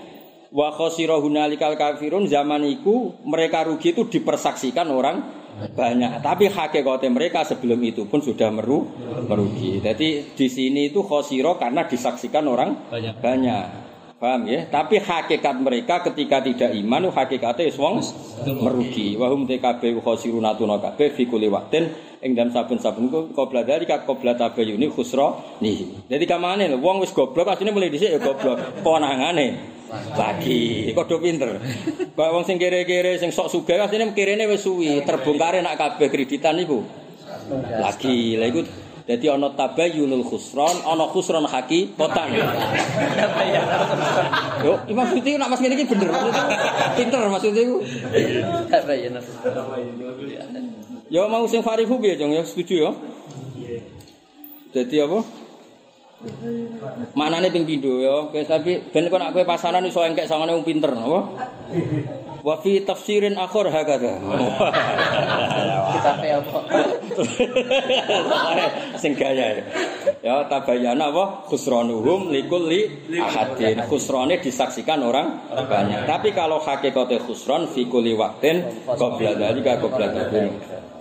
[0.51, 6.19] wa khasira hunalikal kafirun zaman iku mereka rugi itu dipersaksikan orang banyak.
[6.19, 8.91] Tapi hakikatnya mereka sebelum itu pun sudah meru
[9.25, 9.79] merugi.
[9.79, 13.23] Jadi di sini itu khosiro karena disaksikan orang Banyak.
[13.23, 13.63] banyak
[14.19, 14.65] paham ya?
[14.67, 18.01] Tapi hakikat mereka ketika tidak iman hakikatnya wong
[18.63, 19.19] merugi.
[19.19, 21.91] Wahum tkb khosiruna tuna kabeh fi kulli waqtin.
[22.25, 27.05] Ing dalam saben-saben ku qabla dari kak qabla tabayyuni khusra nih jadi kamane lho wong
[27.05, 28.81] wis goblok asline mulai dhisik ya goblok.
[28.81, 29.77] Konangane.
[30.17, 30.89] Lagi.
[30.97, 31.61] Kodho pinter.
[32.17, 35.05] Mbak wong sing kere-kere sing sok sugih asline kirene wis suwi.
[35.05, 36.81] Terbongkare nak kabeh kreditan iku.
[37.77, 38.41] Lagi.
[38.41, 38.61] Lha iku
[39.05, 42.27] dadi ana tabayyunul khusran ana khusran hakikatan
[44.65, 46.09] yo Imam Suyuti nak mas ngene iki bener
[46.97, 47.77] pinter maksudnya iku
[48.65, 49.21] Tabayyana.
[51.05, 52.91] Ya mau sing farihu piye, Jong ya setuju ya?
[54.73, 55.19] Jadi apa?
[57.13, 60.65] Manane ping pindho ya, Oke, tapi ben kok nak kowe pasanan iso engkek sangane wong
[60.65, 61.19] pinter, apa?
[62.45, 64.21] Wa fi tafsirin akhir hakada.
[65.97, 66.63] Kita fail kok.
[69.01, 69.63] Sing gaya ya.
[70.21, 71.49] Ya tabayana apa?
[71.49, 73.81] Khusranuhum likulli ahadin.
[73.89, 76.05] Khusrane disaksikan orang banyak.
[76.05, 78.61] Tapi kalau hakikate khusran fi kulli waqtin
[78.93, 80.93] qabla dzalika qabla dzalika.